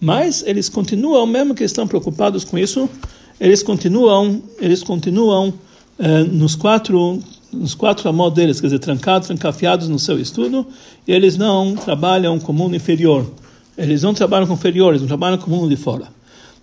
Mas 0.00 0.42
eles 0.46 0.68
continuam, 0.68 1.26
mesmo 1.26 1.54
que 1.54 1.64
estão 1.64 1.86
preocupados 1.86 2.44
com 2.44 2.56
isso, 2.58 2.88
eles 3.38 3.62
continuam, 3.62 4.42
eles 4.58 4.82
continuam 4.82 5.52
eh, 5.98 6.24
nos 6.24 6.54
quatro 6.54 7.20
nos 7.52 7.74
quatro 7.74 8.08
amor 8.08 8.30
deles, 8.30 8.60
quer 8.60 8.68
dizer, 8.68 8.78
trancados, 8.78 9.26
trancafiados 9.26 9.88
no 9.88 9.98
seu 9.98 10.18
estudo, 10.20 10.66
e 11.06 11.12
eles 11.12 11.36
não 11.36 11.74
trabalham 11.74 12.38
com 12.38 12.52
o 12.52 12.54
mundo 12.54 12.76
inferior. 12.76 13.28
Eles 13.76 14.02
não 14.02 14.14
trabalham 14.14 14.46
com 14.46 14.54
inferiores, 14.54 15.00
não 15.00 15.08
trabalham 15.08 15.38
com 15.38 15.50
o 15.50 15.54
mundo 15.54 15.68
de 15.68 15.76
fora. 15.76 16.06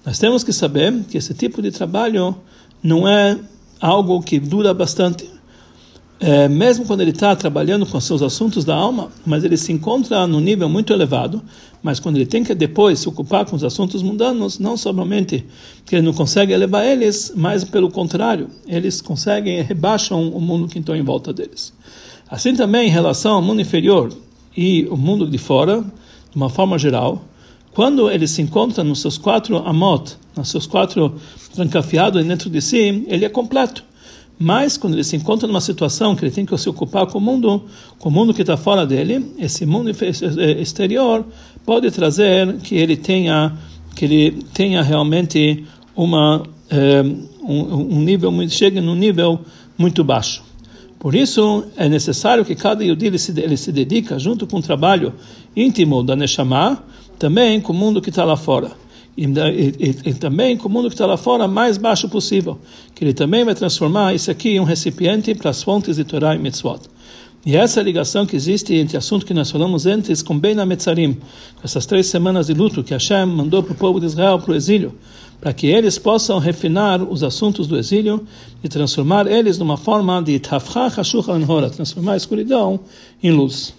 Nós 0.05 0.17
temos 0.17 0.43
que 0.43 0.53
saber 0.53 0.93
que 1.09 1.17
esse 1.17 1.33
tipo 1.33 1.61
de 1.61 1.71
trabalho 1.71 2.35
não 2.81 3.07
é 3.07 3.37
algo 3.81 4.21
que 4.21 4.39
dura 4.39 4.73
bastante 4.73 5.29
é, 6.19 6.47
mesmo 6.47 6.85
quando 6.85 7.01
ele 7.01 7.11
está 7.11 7.35
trabalhando 7.35 7.85
com 7.85 7.99
seus 7.99 8.21
assuntos 8.21 8.65
da 8.65 8.75
alma, 8.75 9.11
mas 9.25 9.43
ele 9.43 9.55
se 9.55 9.71
encontra 9.71 10.25
num 10.25 10.39
nível 10.39 10.67
muito 10.67 10.91
elevado, 10.91 11.41
mas 11.81 11.99
quando 11.99 12.15
ele 12.15 12.25
tem 12.25 12.43
que 12.43 12.55
depois 12.55 12.99
se 12.99 13.07
ocupar 13.07 13.45
com 13.45 13.55
os 13.55 13.63
assuntos 13.63 14.01
mundanos, 14.01 14.57
não 14.57 14.75
somente 14.75 15.45
que 15.85 15.95
ele 15.95 16.05
não 16.05 16.13
consegue 16.13 16.53
elevar 16.53 16.85
eles, 16.85 17.31
mas 17.35 17.63
pelo 17.63 17.91
contrário, 17.91 18.49
eles 18.67 18.99
conseguem, 18.99 19.61
rebaixam 19.61 20.29
o 20.29 20.41
mundo 20.41 20.67
que 20.67 20.79
está 20.79 20.97
em 20.97 21.03
volta 21.03 21.31
deles. 21.31 21.71
Assim 22.29 22.55
também 22.55 22.87
em 22.87 22.91
relação 22.91 23.35
ao 23.35 23.41
mundo 23.41 23.61
inferior 23.61 24.11
e 24.55 24.87
o 24.89 24.97
mundo 24.97 25.27
de 25.27 25.37
fora, 25.37 25.81
de 25.81 26.35
uma 26.35 26.49
forma 26.49 26.79
geral, 26.79 27.23
quando 27.71 28.09
ele 28.09 28.27
se 28.27 28.41
encontra 28.41 28.83
nos 28.83 29.01
seus 29.01 29.19
quatro 29.19 29.57
amot, 29.57 30.17
nos 30.35 30.49
seus 30.49 30.65
quatro 30.65 31.15
trancafiados 31.53 32.25
dentro 32.25 32.49
de 32.49 32.59
si, 32.59 33.05
ele 33.07 33.23
é 33.23 33.29
completo. 33.29 33.83
Mas 34.39 34.77
quando 34.77 34.93
ele 34.93 35.03
se 35.03 35.15
encontra 35.15 35.47
numa 35.47 35.61
situação 35.61 36.15
que 36.15 36.23
ele 36.23 36.31
tem 36.31 36.45
que 36.45 36.55
se 36.57 36.69
ocupar 36.69 37.07
com 37.07 37.17
o 37.17 37.21
mundo, 37.21 37.63
com 37.97 38.09
o 38.09 38.11
mundo 38.11 38.33
que 38.33 38.41
está 38.41 38.55
fora 38.55 38.85
dele, 38.85 39.33
esse 39.39 39.65
mundo 39.65 39.89
exterior 40.59 41.25
pode 41.65 41.89
trazer 41.89 42.57
que 42.57 42.75
ele 42.75 42.95
tenha 42.95 43.57
que 43.95 44.05
ele 44.05 44.43
tenha 44.53 44.83
realmente 44.83 45.65
uma 45.95 46.43
eh, 46.69 47.03
um, 47.41 47.95
um, 47.97 48.01
nível 48.01 48.31
chegue 48.47 48.79
num 48.79 48.93
nível 48.93 49.39
muito 49.75 50.03
baixo. 50.03 50.43
Por 50.99 51.15
isso 51.15 51.65
é 51.75 51.89
necessário 51.89 52.45
que 52.45 52.53
cada 52.53 52.83
Yudi 52.83 53.07
ele 53.07 53.17
se, 53.17 53.31
ele 53.39 53.57
se 53.57 53.71
dedica 53.71 54.19
junto 54.19 54.45
com 54.45 54.57
o 54.57 54.61
trabalho 54.61 55.13
íntimo 55.55 56.03
da 56.03 56.15
Neshama, 56.15 56.83
também 57.17 57.59
com 57.59 57.73
o 57.73 57.75
mundo 57.75 58.01
que 58.01 58.09
está 58.09 58.23
lá 58.23 58.37
fora 58.37 58.71
e, 59.17 59.25
e, 59.25 60.09
e, 60.09 60.13
também 60.13 60.55
com 60.55 60.67
o 60.67 60.71
mundo 60.71 60.89
que 60.89 60.93
está 60.93 61.07
lá 61.07 61.17
fora 61.17 61.47
mais 61.47 61.77
baixo 61.77 62.07
possível, 62.07 62.59
que 62.93 63.03
ele 63.03 63.13
também 63.13 63.43
vai 63.43 63.55
transformar 63.55 64.13
isso 64.13 64.29
aqui 64.29 64.49
em 64.49 64.59
um 64.59 64.63
recipiente 64.63 65.33
para 65.33 65.49
as 65.49 65.63
fontes 65.63 65.95
de 65.95 66.03
Torá 66.03 66.35
e 66.35 66.37
Mitzvot. 66.37 66.81
E 67.43 67.55
essa 67.55 67.81
ligação 67.81 68.25
que 68.25 68.35
existe 68.35 68.75
entre 68.75 68.95
o 68.95 68.99
assunto 68.99 69.25
que 69.25 69.33
nós 69.33 69.49
falamos 69.49 69.85
antes 69.87 70.21
com 70.21 70.37
Ben 70.37 70.59
Ametzarim, 70.59 71.17
essas 71.63 71.85
três 71.85 72.05
semanas 72.07 72.47
de 72.47 72.53
luto 72.53 72.83
que 72.83 72.93
Hashem 72.93 73.25
mandou 73.25 73.63
para 73.63 73.73
o 73.73 73.75
povo 73.75 73.99
de 73.99 74.05
Israel 74.05 74.37
para 74.37 74.51
o 74.51 74.55
exílio, 74.55 74.93
para 75.39 75.53
que 75.53 75.65
eles 75.65 75.97
possam 75.97 76.39
refinar 76.39 77.01
os 77.01 77.23
assuntos 77.23 77.65
do 77.65 77.77
exílio 77.77 78.23
e 78.63 78.67
transformar 78.67 79.25
eles 79.27 79.57
numa 79.57 79.77
forma 79.77 80.21
de 80.21 80.39
transformar 80.39 82.13
a 82.13 82.17
escuridão 82.17 82.79
em 83.23 83.31
luz. 83.31 83.73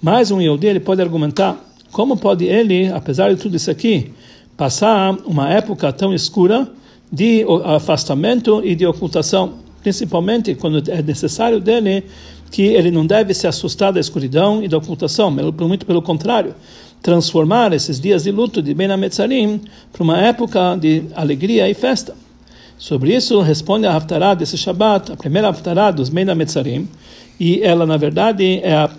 Mais 0.00 0.30
um 0.30 0.40
Yehudi, 0.40 0.66
ele 0.66 0.80
pode 0.80 1.02
argumentar 1.02 1.62
como 1.92 2.16
pode 2.16 2.46
ele, 2.46 2.88
apesar 2.88 3.32
de 3.34 3.40
tudo 3.40 3.56
isso 3.56 3.70
aqui, 3.70 4.10
passar 4.56 5.16
uma 5.24 5.50
época 5.50 5.92
tão 5.92 6.12
escura 6.12 6.68
de 7.10 7.44
afastamento 7.64 8.62
e 8.64 8.74
de 8.74 8.86
ocultação, 8.86 9.54
principalmente 9.82 10.54
quando 10.54 10.90
é 10.90 11.02
necessário 11.02 11.60
dele 11.60 12.04
que 12.50 12.62
ele 12.62 12.90
não 12.90 13.06
deve 13.06 13.32
se 13.32 13.46
assustar 13.46 13.92
da 13.92 13.98
escuridão 13.98 14.62
e 14.62 14.68
da 14.68 14.76
ocultação, 14.76 15.30
muito 15.30 15.86
pelo 15.86 16.02
contrário, 16.02 16.54
transformar 17.02 17.72
esses 17.72 17.98
dias 17.98 18.22
de 18.22 18.30
luto 18.30 18.62
de 18.62 18.74
Ben 18.74 18.90
Ametzarim 18.90 19.60
para 19.92 20.02
uma 20.02 20.18
época 20.18 20.76
de 20.76 21.04
alegria 21.14 21.68
e 21.68 21.74
festa. 21.74 22.14
Sobre 22.78 23.14
isso 23.14 23.40
responde 23.40 23.86
a 23.86 23.94
Haftarah 23.96 24.34
desse 24.34 24.56
Shabbat, 24.58 25.12
a 25.12 25.16
primeira 25.16 25.48
Haftarah 25.48 25.90
dos 25.90 26.08
Ben 26.08 26.28
Ametzarim, 26.28 26.88
e 27.40 27.62
ela 27.62 27.86
na 27.86 27.96
verdade 27.96 28.60
é, 28.62 28.74
a, 28.74 28.90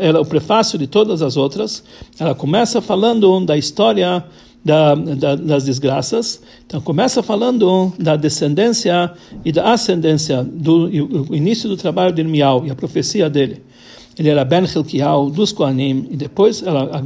é, 0.00 0.08
é 0.08 0.18
o 0.18 0.24
prefácio 0.24 0.78
de 0.78 0.86
todas 0.86 1.20
as 1.20 1.36
outras. 1.36 1.84
Ela 2.18 2.34
começa 2.34 2.80
falando 2.80 3.44
da 3.44 3.56
história 3.56 4.24
da, 4.64 4.94
da, 4.94 5.34
das 5.34 5.64
desgraças. 5.64 6.40
Então 6.66 6.80
começa 6.80 7.22
falando 7.22 7.92
da 7.98 8.16
descendência 8.16 9.12
e 9.44 9.52
da 9.52 9.72
ascendência 9.72 10.42
do 10.42 10.88
início 11.34 11.68
do 11.68 11.76
trabalho 11.76 12.14
de 12.14 12.22
Irmial 12.22 12.64
e 12.66 12.70
a 12.70 12.74
profecia 12.74 13.28
dele. 13.28 13.62
Ele 14.18 14.28
era 14.28 14.44
Ben 14.44 14.64
Hilkiah 14.64 15.16
dos 15.32 15.52
Kohanim 15.52 16.06
e 16.10 16.16
depois 16.16 16.62
ela 16.62 17.00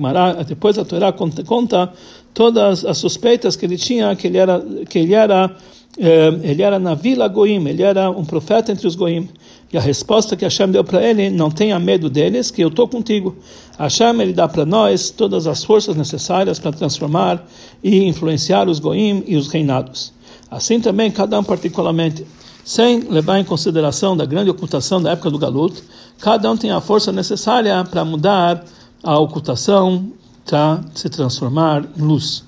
depois 0.46 0.76
a 0.78 0.84
Torá 0.84 1.12
conta, 1.12 1.44
conta, 1.44 1.92
todas 2.34 2.84
as 2.84 2.98
suspeitas 2.98 3.54
que 3.54 3.64
ele 3.64 3.76
tinha 3.76 4.14
que 4.16 4.26
ele 4.26 4.38
era 4.38 4.60
que 4.88 4.98
ele 4.98 5.14
era 5.14 5.54
ele 5.98 6.62
era 6.62 6.78
na 6.78 6.94
vila 6.94 7.26
Goim, 7.26 7.66
ele 7.66 7.82
era 7.82 8.10
um 8.10 8.24
profeta 8.24 8.70
entre 8.72 8.86
os 8.86 8.94
Goim. 8.94 9.28
E 9.72 9.76
a 9.76 9.80
resposta 9.80 10.36
que 10.36 10.44
Hashem 10.44 10.70
deu 10.70 10.84
para 10.84 11.02
ele, 11.02 11.28
não 11.28 11.50
tenha 11.50 11.78
medo 11.78 12.08
deles, 12.08 12.50
que 12.50 12.62
eu 12.62 12.68
estou 12.68 12.86
contigo. 12.86 13.36
Hashem 13.78 14.20
ele 14.20 14.32
dá 14.32 14.46
para 14.46 14.64
nós 14.64 15.10
todas 15.10 15.46
as 15.46 15.64
forças 15.64 15.96
necessárias 15.96 16.58
para 16.58 16.72
transformar 16.72 17.44
e 17.82 18.04
influenciar 18.04 18.68
os 18.68 18.78
goim 18.78 19.24
e 19.26 19.36
os 19.36 19.48
reinados. 19.48 20.12
Assim 20.50 20.80
também, 20.80 21.10
cada 21.10 21.38
um 21.38 21.44
particularmente, 21.44 22.24
sem 22.64 23.00
levar 23.00 23.38
em 23.38 23.44
consideração 23.44 24.16
da 24.16 24.24
grande 24.24 24.50
ocultação 24.50 25.02
da 25.02 25.12
época 25.12 25.30
do 25.30 25.38
Galut, 25.38 25.82
cada 26.20 26.50
um 26.50 26.56
tem 26.56 26.70
a 26.70 26.80
força 26.80 27.10
necessária 27.10 27.84
para 27.84 28.04
mudar 28.04 28.64
a 29.02 29.18
ocultação, 29.18 30.12
para 30.44 30.80
se 30.94 31.08
transformar 31.08 31.84
em 31.96 32.02
luz. 32.02 32.44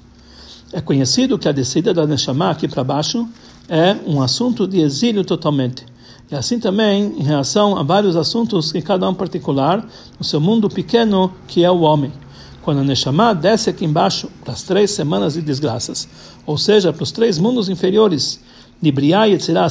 É 0.71 0.83
conhecido 0.83 1.39
que 1.39 1.49
a 1.49 1.53
descida 1.53 1.95
da 1.95 2.07
Neshama 2.07 2.51
aqui 2.51 2.69
para 2.69 2.85
baixo 2.85 3.27
é 3.69 3.97
um 4.07 4.21
assunto 4.21 4.67
de 4.67 4.81
exílio 4.81 5.25
totalmente. 5.25 5.87
E 6.31 6.35
assim 6.35 6.61
também 6.61 7.15
em 7.19 7.23
relação 7.23 7.79
a 7.79 7.83
vários 7.83 8.17
assuntos 8.17 8.71
que 8.71 8.83
cada 8.83 9.09
um 9.09 9.15
particular, 9.15 9.83
no 10.19 10.25
seu 10.25 10.39
mundo 10.39 10.69
pequeno 10.69 11.33
que 11.47 11.65
é 11.65 11.71
o 11.71 11.81
homem. 11.81 12.13
Quando 12.61 12.81
a 12.81 12.85
Neshama 12.85 13.35
desce 13.35 13.71
aqui 13.71 13.87
embaixo 13.87 14.29
para 14.45 14.53
as 14.53 14.63
três 14.63 14.91
semanas 14.91 15.33
de 15.33 15.41
desgraças, 15.41 16.07
ou 16.45 16.59
seja, 16.59 16.93
para 16.93 17.03
os 17.03 17.13
três 17.13 17.39
mundos 17.39 17.71
inferiores 17.71 18.39
de 18.81 18.93
Briá 18.93 19.27
e 19.27 19.33
Etzirá 19.33 19.67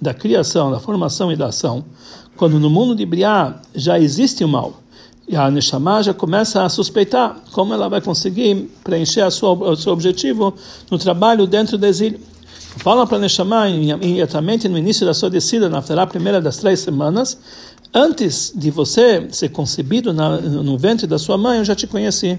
da 0.00 0.14
criação, 0.14 0.70
da 0.70 0.78
formação 0.78 1.32
e 1.32 1.36
da 1.36 1.46
ação, 1.46 1.84
quando 2.36 2.60
no 2.60 2.70
mundo 2.70 2.94
de 2.94 3.04
Briá 3.04 3.60
já 3.74 3.98
existe 3.98 4.44
o 4.44 4.48
mal, 4.48 4.81
e 5.32 5.36
a 5.36 5.50
Neshama 5.50 6.02
já 6.02 6.12
começa 6.12 6.62
a 6.62 6.68
suspeitar 6.68 7.40
como 7.52 7.72
ela 7.72 7.88
vai 7.88 8.02
conseguir 8.02 8.70
preencher 8.84 9.30
sua, 9.30 9.52
o 9.52 9.74
seu 9.74 9.90
objetivo 9.90 10.54
no 10.90 10.98
trabalho 10.98 11.46
dentro 11.46 11.78
do 11.78 11.86
exílio. 11.86 12.20
Fala 12.76 13.06
para 13.06 13.18
Neshama 13.18 13.66
imediatamente 13.66 14.68
no 14.68 14.76
início 14.76 15.06
da 15.06 15.14
sua 15.14 15.30
descida, 15.30 15.70
na 15.70 16.06
primeira 16.06 16.38
das 16.38 16.58
três 16.58 16.80
semanas, 16.80 17.38
antes 17.94 18.52
de 18.54 18.70
você 18.70 19.26
ser 19.30 19.48
concebido 19.48 20.12
na, 20.12 20.38
no 20.38 20.76
ventre 20.76 21.06
da 21.06 21.18
sua 21.18 21.38
mãe, 21.38 21.58
eu 21.58 21.64
já 21.64 21.74
te 21.74 21.86
conheci. 21.86 22.38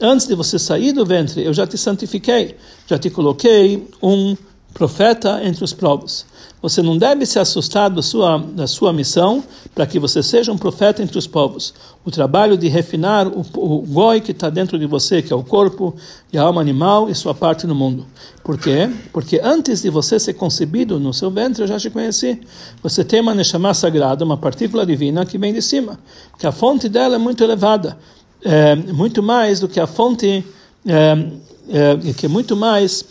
Antes 0.00 0.26
de 0.26 0.34
você 0.34 0.58
sair 0.58 0.90
do 0.90 1.06
ventre, 1.06 1.44
eu 1.44 1.54
já 1.54 1.64
te 1.64 1.78
santifiquei, 1.78 2.56
já 2.88 2.98
te 2.98 3.08
coloquei 3.08 3.86
um 4.02 4.36
profeta 4.74 5.40
entre 5.44 5.62
os 5.62 5.72
povos. 5.72 6.26
Você 6.62 6.80
não 6.80 6.96
deve 6.96 7.26
se 7.26 7.40
assustar 7.40 7.90
da 7.90 8.00
sua, 8.00 8.38
da 8.38 8.68
sua 8.68 8.92
missão 8.92 9.42
para 9.74 9.84
que 9.84 9.98
você 9.98 10.22
seja 10.22 10.52
um 10.52 10.56
profeta 10.56 11.02
entre 11.02 11.18
os 11.18 11.26
povos. 11.26 11.74
O 12.04 12.10
trabalho 12.10 12.56
de 12.56 12.68
refinar 12.68 13.26
o, 13.26 13.44
o 13.56 13.82
goi 13.82 14.20
que 14.20 14.30
está 14.30 14.48
dentro 14.48 14.78
de 14.78 14.86
você, 14.86 15.20
que 15.20 15.32
é 15.32 15.36
o 15.36 15.42
corpo 15.42 15.92
e 16.32 16.38
a 16.38 16.42
alma 16.42 16.60
animal 16.60 17.10
e 17.10 17.14
sua 17.16 17.34
parte 17.34 17.66
no 17.66 17.74
mundo. 17.74 18.06
Por 18.44 18.56
quê? 18.56 18.88
Porque 19.12 19.40
antes 19.42 19.82
de 19.82 19.90
você 19.90 20.20
ser 20.20 20.34
concebido 20.34 21.00
no 21.00 21.12
seu 21.12 21.32
ventre, 21.32 21.64
eu 21.64 21.66
já 21.66 21.78
te 21.80 21.90
conheci. 21.90 22.40
Você 22.80 23.02
tem 23.02 23.20
uma 23.20 23.34
neshama 23.34 23.74
sagrada, 23.74 24.24
uma 24.24 24.36
partícula 24.36 24.86
divina 24.86 25.26
que 25.26 25.38
vem 25.38 25.52
de 25.52 25.60
cima, 25.60 25.98
que 26.38 26.46
a 26.46 26.52
fonte 26.52 26.88
dela 26.88 27.16
é 27.16 27.18
muito 27.18 27.42
elevada, 27.42 27.98
é, 28.44 28.76
muito 28.76 29.20
mais 29.20 29.58
do 29.58 29.68
que 29.68 29.80
a 29.80 29.86
fonte, 29.86 30.44
é, 30.86 31.26
é, 31.68 32.12
que 32.12 32.26
é 32.26 32.28
muito 32.28 32.54
mais 32.54 33.04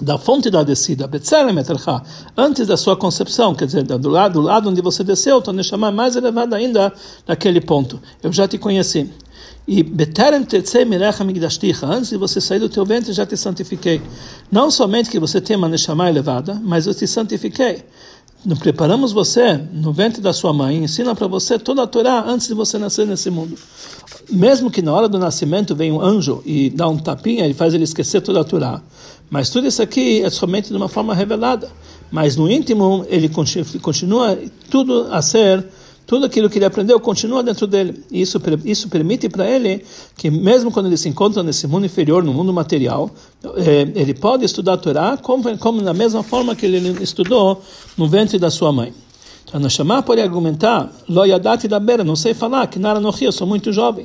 da 0.00 0.18
fonte 0.18 0.50
da 0.50 0.62
descida, 0.62 1.08
antes 2.36 2.66
da 2.66 2.76
sua 2.76 2.96
concepção, 2.96 3.54
quer 3.54 3.66
dizer, 3.66 3.84
do 3.84 4.08
lado, 4.08 4.34
do 4.34 4.40
lado 4.40 4.68
onde 4.68 4.82
você 4.82 5.04
desceu, 5.04 5.38
então 5.38 5.62
chamar 5.62 5.92
mais 5.92 6.16
elevado 6.16 6.54
ainda 6.54 6.92
naquele 7.26 7.60
ponto. 7.60 8.00
Eu 8.22 8.32
já 8.32 8.48
te 8.48 8.58
conheci. 8.58 9.10
E 9.66 9.82
antes 11.82 12.10
de 12.10 12.16
você 12.18 12.40
sair 12.40 12.58
do 12.58 12.68
teu 12.68 12.84
ventre, 12.84 13.12
já 13.12 13.24
te 13.24 13.36
santifiquei. 13.36 14.02
Não 14.50 14.70
somente 14.70 15.08
que 15.08 15.18
você 15.18 15.40
tem 15.40 15.56
uma 15.56 15.68
neshama 15.68 16.08
elevada, 16.08 16.60
mas 16.62 16.86
eu 16.86 16.94
te 16.94 17.06
santifiquei. 17.06 17.82
Preparamos 18.58 19.12
você 19.12 19.54
no 19.72 19.90
ventre 19.90 20.20
da 20.20 20.34
sua 20.34 20.52
mãe, 20.52 20.84
ensina 20.84 21.14
para 21.14 21.26
você 21.26 21.58
toda 21.58 21.82
a 21.82 21.86
Torá 21.86 22.24
antes 22.26 22.46
de 22.46 22.52
você 22.52 22.76
nascer 22.76 23.06
nesse 23.06 23.30
mundo. 23.30 23.56
Mesmo 24.30 24.70
que 24.70 24.82
na 24.82 24.92
hora 24.92 25.08
do 25.08 25.18
nascimento 25.18 25.74
venha 25.74 25.94
um 25.94 26.00
anjo 26.00 26.42
e 26.44 26.68
dá 26.68 26.86
um 26.86 26.98
tapinha, 26.98 27.44
ele 27.44 27.54
faz 27.54 27.72
ele 27.72 27.84
esquecer 27.84 28.20
toda 28.20 28.42
a 28.42 28.44
Torá. 28.44 28.82
Mas 29.34 29.50
tudo 29.50 29.66
isso 29.66 29.82
aqui 29.82 30.22
é 30.22 30.30
somente 30.30 30.68
de 30.68 30.76
uma 30.76 30.88
forma 30.88 31.12
revelada. 31.12 31.68
Mas 32.08 32.36
no 32.36 32.48
íntimo, 32.48 33.04
ele 33.08 33.28
continua 33.28 34.38
tudo 34.70 35.08
a 35.10 35.20
ser, 35.20 35.66
tudo 36.06 36.24
aquilo 36.24 36.48
que 36.48 36.56
ele 36.56 36.64
aprendeu 36.64 37.00
continua 37.00 37.42
dentro 37.42 37.66
dele. 37.66 38.00
E 38.12 38.20
isso, 38.22 38.40
isso 38.64 38.88
permite 38.88 39.28
para 39.28 39.44
ele 39.50 39.84
que, 40.16 40.30
mesmo 40.30 40.70
quando 40.70 40.86
ele 40.86 40.96
se 40.96 41.08
encontra 41.08 41.42
nesse 41.42 41.66
mundo 41.66 41.84
inferior, 41.84 42.22
no 42.22 42.32
mundo 42.32 42.52
material, 42.52 43.10
eh, 43.56 43.88
ele 43.96 44.14
pode 44.14 44.44
estudar 44.44 44.74
a 44.74 44.76
Torá 44.76 45.16
como, 45.20 45.58
como 45.58 45.82
da 45.82 45.92
mesma 45.92 46.22
forma 46.22 46.54
que 46.54 46.66
ele 46.66 47.02
estudou 47.02 47.60
no 47.98 48.06
ventre 48.06 48.38
da 48.38 48.52
sua 48.52 48.70
mãe. 48.70 48.94
Então, 49.48 49.60
na 49.60 49.68
chamar 49.68 50.04
pode 50.04 50.20
argumentar, 50.20 50.92
lo 51.08 51.24
yadati 51.24 51.66
da 51.66 51.80
beira, 51.80 52.04
não 52.04 52.14
sei 52.14 52.34
falar, 52.34 52.68
que 52.68 52.78
nara 52.78 53.00
no 53.00 53.10
rio, 53.10 53.32
sou 53.32 53.48
muito 53.48 53.72
jovem. 53.72 54.04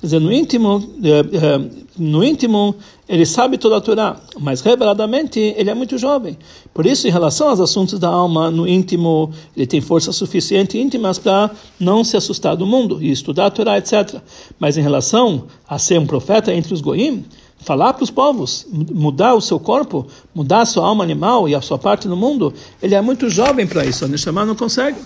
Quer 0.00 0.06
dizer, 0.06 0.20
no 0.20 0.32
íntimo, 0.32 0.90
eh, 1.02 1.24
eh, 1.32 1.60
no 1.98 2.22
íntimo 2.22 2.76
ele 3.08 3.24
sabe 3.24 3.56
toda 3.56 3.76
a 3.76 3.80
Torá, 3.80 4.16
mas 4.38 4.60
reveladamente 4.60 5.38
ele 5.56 5.70
é 5.70 5.74
muito 5.74 5.96
jovem. 5.96 6.36
Por 6.74 6.84
isso, 6.84 7.06
em 7.06 7.10
relação 7.10 7.48
aos 7.48 7.60
assuntos 7.60 7.98
da 7.98 8.08
alma, 8.08 8.50
no 8.50 8.66
íntimo, 8.66 9.30
ele 9.56 9.66
tem 9.66 9.80
força 9.80 10.12
suficiente 10.12 10.76
íntimas 10.76 11.18
para 11.18 11.50
não 11.78 12.02
se 12.02 12.16
assustar 12.16 12.56
do 12.56 12.66
mundo 12.66 13.00
e 13.00 13.10
estudar 13.10 13.46
a 13.46 13.50
Torá, 13.50 13.78
etc. 13.78 14.20
Mas 14.58 14.76
em 14.76 14.82
relação 14.82 15.44
a 15.68 15.78
ser 15.78 15.98
um 15.98 16.06
profeta 16.06 16.52
entre 16.52 16.74
os 16.74 16.80
goim, 16.80 17.24
falar 17.58 17.94
para 17.94 18.04
os 18.04 18.10
povos, 18.10 18.66
mudar 18.70 19.34
o 19.34 19.40
seu 19.40 19.58
corpo, 19.58 20.06
mudar 20.34 20.62
a 20.62 20.66
sua 20.66 20.86
alma 20.86 21.04
animal 21.04 21.48
e 21.48 21.54
a 21.54 21.62
sua 21.62 21.78
parte 21.78 22.08
no 22.08 22.16
mundo, 22.16 22.52
ele 22.82 22.94
é 22.94 23.00
muito 23.00 23.30
jovem 23.30 23.66
para 23.66 23.84
isso. 23.86 24.04
A 24.04 24.08
Neshama 24.08 24.44
não 24.44 24.54
consegue. 24.54 24.98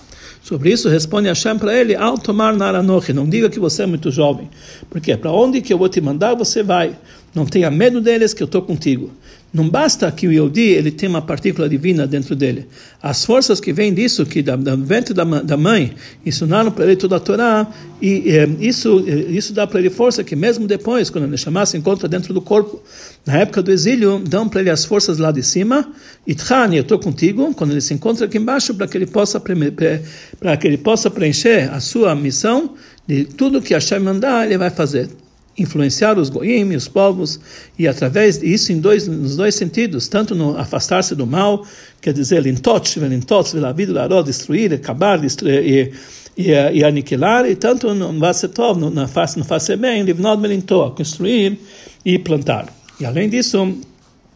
Sobre 0.43 0.71
isso 0.71 0.89
responde 0.89 1.27
Hashem 1.27 1.57
para 1.59 1.75
ele, 1.77 1.95
ao 1.95 2.17
tomar 2.17 2.53
naranochi, 2.53 3.13
não 3.13 3.29
diga 3.29 3.49
que 3.49 3.59
você 3.59 3.83
é 3.83 3.85
muito 3.85 4.09
jovem, 4.09 4.49
porque 4.89 5.15
para 5.15 5.31
onde 5.31 5.61
que 5.61 5.71
eu 5.71 5.77
vou 5.77 5.87
te 5.87 6.01
mandar 6.01 6.33
você 6.35 6.63
vai. 6.63 6.95
Não 7.33 7.45
tenha 7.45 7.71
medo 7.71 8.01
deles 8.01 8.33
que 8.33 8.43
eu 8.43 8.45
estou 8.45 8.61
contigo. 8.61 9.11
Não 9.53 9.67
basta 9.67 10.09
que 10.09 10.27
o 10.27 10.31
Yodi 10.31 10.61
ele 10.61 10.91
tenha 10.91 11.09
uma 11.09 11.21
partícula 11.21 11.67
divina 11.67 12.07
dentro 12.07 12.37
dele. 12.37 12.67
As 13.03 13.25
forças 13.25 13.59
que 13.59 13.73
vêm 13.73 13.93
disso, 13.93 14.25
que 14.25 14.41
da, 14.41 14.55
da 14.55 14.77
ventre 14.77 15.13
da, 15.13 15.25
da 15.25 15.57
mãe, 15.57 15.93
ensinaram 16.25 16.71
para 16.71 16.85
ele 16.85 16.95
toda 16.95 17.17
a 17.17 17.19
Torá, 17.19 17.67
e 18.01 18.29
é, 18.29 18.49
isso, 18.61 19.03
é, 19.05 19.13
isso 19.29 19.51
dá 19.51 19.67
para 19.67 19.79
ele 19.81 19.89
força 19.89 20.23
que 20.23 20.37
mesmo 20.37 20.67
depois, 20.67 21.09
quando 21.09 21.25
ele 21.25 21.31
Neshama 21.31 21.65
se 21.65 21.77
encontra 21.77 22.07
dentro 22.07 22.33
do 22.33 22.41
corpo, 22.41 22.81
na 23.25 23.39
época 23.39 23.61
do 23.61 23.73
exílio, 23.73 24.19
dão 24.19 24.47
para 24.47 24.61
ele 24.61 24.69
as 24.69 24.85
forças 24.85 25.17
lá 25.17 25.33
de 25.33 25.43
cima, 25.43 25.91
e 26.25 26.33
Tchani, 26.33 26.77
eu 26.77 26.83
estou 26.83 26.97
contigo, 26.97 27.53
quando 27.53 27.71
ele 27.71 27.81
se 27.81 27.93
encontra 27.93 28.27
aqui 28.27 28.37
embaixo, 28.37 28.73
para 28.73 28.87
que 28.87 28.97
ele 28.97 29.05
possa 29.05 29.37
para 29.37 30.57
que 30.57 30.65
ele 30.65 30.77
possa 30.77 31.11
preencher 31.11 31.69
a 31.73 31.81
sua 31.81 32.15
missão 32.15 32.75
de 33.05 33.25
tudo 33.25 33.61
que 33.61 33.73
Hashem 33.73 33.99
mandar, 33.99 34.45
ele 34.45 34.57
vai 34.57 34.69
fazer 34.69 35.09
influenciar 35.57 36.17
os 36.17 36.29
goim, 36.29 36.75
os 36.75 36.87
povos, 36.87 37.39
e 37.77 37.87
através 37.87 38.39
disso 38.39 38.71
em 38.71 38.79
dois, 38.79 39.07
nos 39.07 39.35
dois 39.35 39.55
sentidos, 39.55 40.07
tanto 40.07 40.33
no 40.33 40.57
afastar-se 40.57 41.15
do 41.15 41.27
mal, 41.27 41.65
quer 42.01 42.13
dizer, 42.13 42.41
lintot, 42.41 42.99
lintot, 42.99 43.53
laró, 43.89 44.21
destruir, 44.21 44.73
acabar, 44.73 45.19
destruir, 45.19 45.63
e, 45.63 45.93
e, 46.37 46.51
e, 46.51 46.83
aniquilar, 46.83 47.45
e 47.45 47.55
tanto 47.55 47.93
no 47.93 48.17
vasetov, 48.19 48.79
no, 48.79 48.89
na 48.89 49.07
face, 49.07 49.37
no 49.37 49.45
face 49.45 49.75
bem, 49.75 50.03
livnot 50.03 50.41
melinto, 50.41 50.91
construir 50.95 51.59
e 52.05 52.17
plantar. 52.17 52.67
E 52.99 53.05
além 53.05 53.29
disso, 53.29 53.77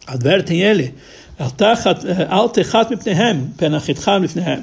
advertem 0.06 0.62
ele, 0.62 0.94
al 1.38 2.48
techat 2.50 2.90
mipnehem, 2.90 3.52
penachitcham 3.56 4.18
lifnehem, 4.18 4.62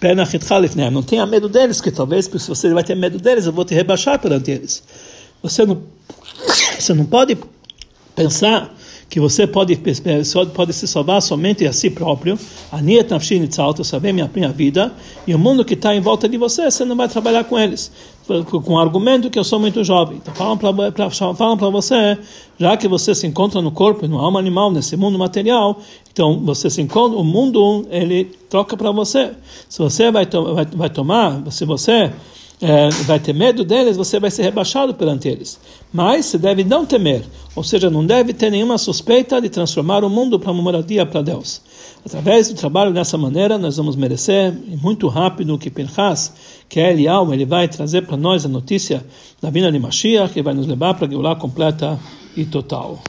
penachitcham 0.00 0.60
lifnehem, 0.60 0.90
não 0.90 1.02
tenha 1.02 1.26
medo 1.26 1.48
deles, 1.48 1.80
que 1.80 1.90
talvez, 1.90 2.26
se 2.26 2.48
você 2.48 2.72
vai 2.72 2.84
ter 2.84 2.94
medo 2.94 3.18
deles, 3.18 3.46
eu 3.46 3.52
vou 3.52 3.64
te 3.64 3.74
rebaixar 3.74 4.18
perante 4.18 4.50
eles. 4.50 4.82
Você 5.42 5.64
não, 5.64 5.82
você 6.78 6.94
não 6.94 7.04
pode 7.04 7.36
pensar 8.14 8.74
que 9.10 9.18
você 9.18 9.44
pode, 9.44 9.76
pode 10.54 10.72
se 10.72 10.86
salvar 10.86 11.20
somente 11.20 11.66
a 11.66 11.72
si 11.72 11.90
próprio, 11.90 12.38
a 12.70 12.80
Niet 12.80 13.10
Nafshin 13.10 13.48
eu 13.76 13.84
saber 13.84 14.12
minha, 14.12 14.30
minha 14.32 14.50
vida, 14.50 14.92
e 15.26 15.34
o 15.34 15.38
mundo 15.38 15.64
que 15.64 15.74
está 15.74 15.92
em 15.92 16.00
volta 16.00 16.28
de 16.28 16.38
você, 16.38 16.70
você 16.70 16.84
não 16.84 16.94
vai 16.94 17.08
trabalhar 17.08 17.42
com 17.42 17.58
eles, 17.58 17.90
com 18.46 18.74
o 18.74 18.78
argumento 18.78 19.28
que 19.28 19.36
eu 19.36 19.42
sou 19.42 19.58
muito 19.58 19.82
jovem. 19.82 20.18
Então 20.18 20.32
falam 20.32 21.56
para 21.56 21.70
você, 21.70 22.16
já 22.56 22.76
que 22.76 22.86
você 22.86 23.12
se 23.12 23.26
encontra 23.26 23.60
no 23.60 23.72
corpo, 23.72 24.06
no 24.06 24.18
alma 24.18 24.38
animal, 24.38 24.70
nesse 24.70 24.96
mundo 24.96 25.18
material, 25.18 25.80
então 26.12 26.38
você 26.44 26.70
se 26.70 26.80
encontra, 26.80 27.18
o 27.18 27.24
mundo, 27.24 27.84
ele 27.90 28.26
troca 28.48 28.76
para 28.76 28.92
você. 28.92 29.32
Se 29.68 29.80
você 29.80 30.12
vai, 30.12 30.24
vai, 30.24 30.66
vai 30.66 30.90
tomar, 30.90 31.42
se 31.50 31.64
você 31.64 32.12
é, 32.62 32.90
vai 33.04 33.18
ter 33.18 33.32
medo 33.32 33.64
deles, 33.64 33.96
você 33.96 34.20
vai 34.20 34.30
ser 34.30 34.42
rebaixado 34.42 34.92
perante 34.94 35.28
eles. 35.28 35.58
Mas 35.92 36.26
você 36.26 36.38
deve 36.38 36.62
não 36.62 36.84
temer, 36.84 37.24
ou 37.56 37.64
seja, 37.64 37.88
não 37.88 38.04
deve 38.04 38.34
ter 38.34 38.50
nenhuma 38.50 38.76
suspeita 38.76 39.40
de 39.40 39.48
transformar 39.48 40.04
o 40.04 40.10
mundo 40.10 40.38
para 40.38 40.52
uma 40.52 40.62
moradia 40.62 41.06
para 41.06 41.22
Deus. 41.22 41.62
Através 42.04 42.48
do 42.48 42.54
trabalho 42.54 42.92
dessa 42.92 43.16
maneira, 43.16 43.58
nós 43.58 43.76
vamos 43.76 43.96
merecer, 43.96 44.52
muito 44.80 45.08
rápido, 45.08 45.58
que 45.58 45.70
Pinchas, 45.70 46.32
que 46.68 46.80
é 46.80 46.90
Elial, 46.90 47.32
ele 47.32 47.44
vai 47.44 47.66
trazer 47.66 48.06
para 48.06 48.16
nós 48.16 48.44
a 48.44 48.48
notícia 48.48 49.04
da 49.40 49.50
vinda 49.50 49.72
de 49.72 49.78
Mashiach, 49.78 50.32
que 50.32 50.42
vai 50.42 50.54
nos 50.54 50.66
levar 50.66 50.94
para 50.94 51.06
a 51.06 51.10
Geulah 51.10 51.36
completa 51.36 51.98
e 52.36 52.44
total. 52.44 53.02